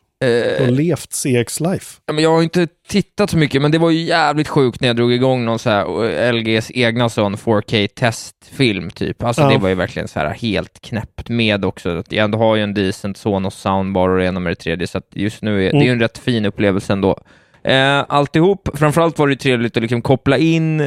[0.59, 2.01] Du har levt CX Life.
[2.07, 4.89] Ja, men jag har inte tittat så mycket, men det var ju jävligt sjukt när
[4.89, 9.23] jag drog igång någon så här eh, LGs egna sån 4K-testfilm typ.
[9.23, 9.49] Alltså ja.
[9.49, 12.03] det var ju verkligen så här helt knäppt med också.
[12.09, 15.01] Jag ändå har ju en decent Sonos soundbar och det ena med det tredje, så
[15.13, 15.79] just nu är mm.
[15.79, 17.19] det är ju en rätt fin upplevelse ändå.
[17.65, 20.87] Eh, alltihop, framförallt var det trevligt att liksom koppla in eh,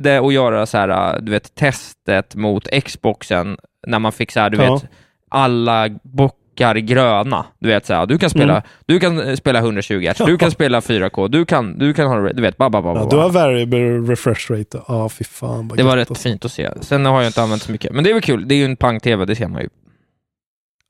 [0.00, 3.56] det och göra så här, du vet, testet mot Xboxen
[3.86, 4.74] när man fick så här, du ja.
[4.74, 4.84] vet,
[5.28, 7.46] alla box prickar gröna.
[7.58, 8.62] Du vet såhär, du kan spela, mm.
[8.86, 12.42] du kan spela 120 Hz, du kan spela 4K, du kan, du kan ha, du
[12.42, 14.66] vet, ba, ba, ba, ja, Du har variable refresh rate.
[14.72, 15.68] Ja, ah, fy fan.
[15.76, 16.22] Det var rätt alltså.
[16.22, 16.70] fint att se.
[16.80, 18.48] Sen har jag inte använt så mycket, men det är väl kul.
[18.48, 19.68] Det är ju en pang-tv, det ser man ju.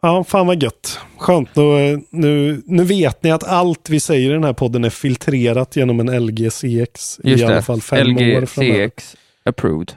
[0.03, 1.01] Ja, fan vad gött.
[1.19, 1.57] Skönt.
[1.57, 5.77] Nu, nu, nu vet ni att allt vi säger i den här podden är filtrerat
[5.77, 7.47] genom en LG CX Just i det.
[7.47, 8.89] alla fall fem LG år framöver.
[8.89, 9.93] CX approved.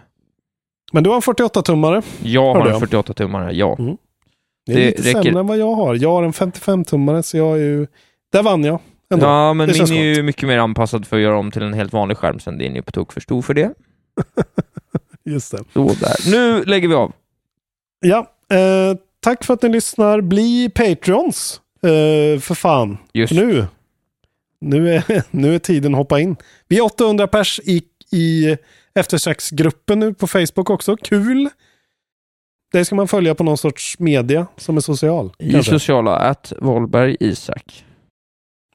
[0.92, 2.04] Men du har en 48-tummare?
[2.24, 3.76] Jag har en 48-tummare, ja.
[3.80, 3.98] Mm.
[4.66, 5.24] Det är det lite räcker.
[5.24, 5.96] sämre än vad jag har.
[5.96, 7.88] Jag har en 55-tummare, så jag är ju...
[8.32, 8.80] Där vann jag.
[9.14, 9.26] Ändå.
[9.26, 11.74] Ja, men Det min är ju mycket mer anpassad för att göra om till en
[11.74, 13.74] helt vanlig skärm, sen din är på tok för stor för det.
[15.26, 15.64] Just det.
[15.74, 16.32] Så där.
[16.32, 17.12] Nu lägger vi av.
[18.00, 20.22] Ja, eh, tack för att ni lyssnar.
[20.22, 22.98] Bli Patreons, eh, för fan.
[23.14, 23.34] Just.
[23.34, 23.66] Nu,
[24.62, 26.36] nu, är, nu är tiden att hoppa in.
[26.68, 28.58] Vi är 800 pers i, i
[28.96, 30.98] eftersöksgruppen nu på Facebook också.
[30.98, 31.50] Kul!
[32.74, 35.32] Det ska man följa på någon sorts media som är social.
[35.40, 35.72] I kanske.
[35.72, 37.86] sociala, att Wahlberg Isak.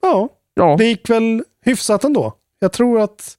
[0.02, 2.34] Ja, Ja, det gick väl hyfsat ändå.
[2.58, 3.34] Jag tror att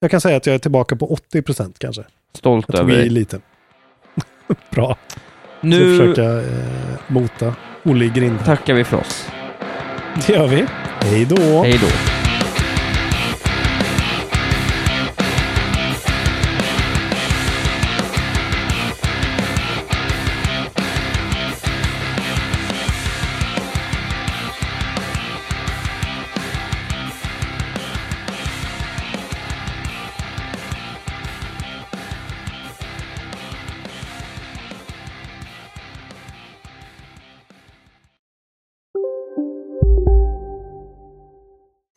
[0.00, 2.04] jag kan säga att jag är tillbaka på 80 procent kanske.
[2.34, 3.08] stolt Jag över dig.
[3.08, 3.40] lite.
[4.70, 4.96] Bra.
[5.60, 5.78] Nu...
[5.78, 7.54] Nu Ska försöka eh, mota
[7.84, 8.44] Olle i grind.
[8.44, 9.28] tackar vi för oss.
[10.26, 10.64] Det gör vi.
[11.00, 11.62] Hej då.
[11.62, 12.21] Hej då.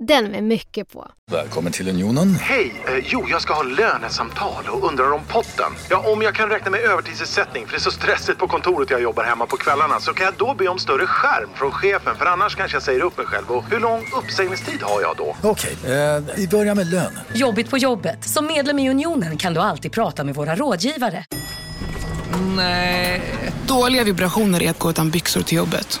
[0.00, 1.10] Den med mycket på.
[1.30, 2.34] Välkommen till Unionen.
[2.34, 2.82] Hej!
[2.86, 5.72] Eh, jo, jag ska ha lönesamtal och undrar om potten.
[5.90, 9.02] Ja, om jag kan räkna med övertidsersättning för det är så stressigt på kontoret jag
[9.02, 12.26] jobbar hemma på kvällarna så kan jag då be om större skärm från chefen för
[12.26, 13.50] annars kanske jag säger upp mig själv.
[13.50, 15.36] Och hur lång uppsägningstid har jag då?
[15.42, 17.18] Okej, eh, vi börjar med lön.
[17.34, 18.24] Jobbigt på jobbet.
[18.24, 21.24] Som medlem i Unionen kan du alltid prata med våra rådgivare.
[22.56, 23.22] Nej.
[23.66, 26.00] Dåliga vibrationer är att gå utan byxor till jobbet.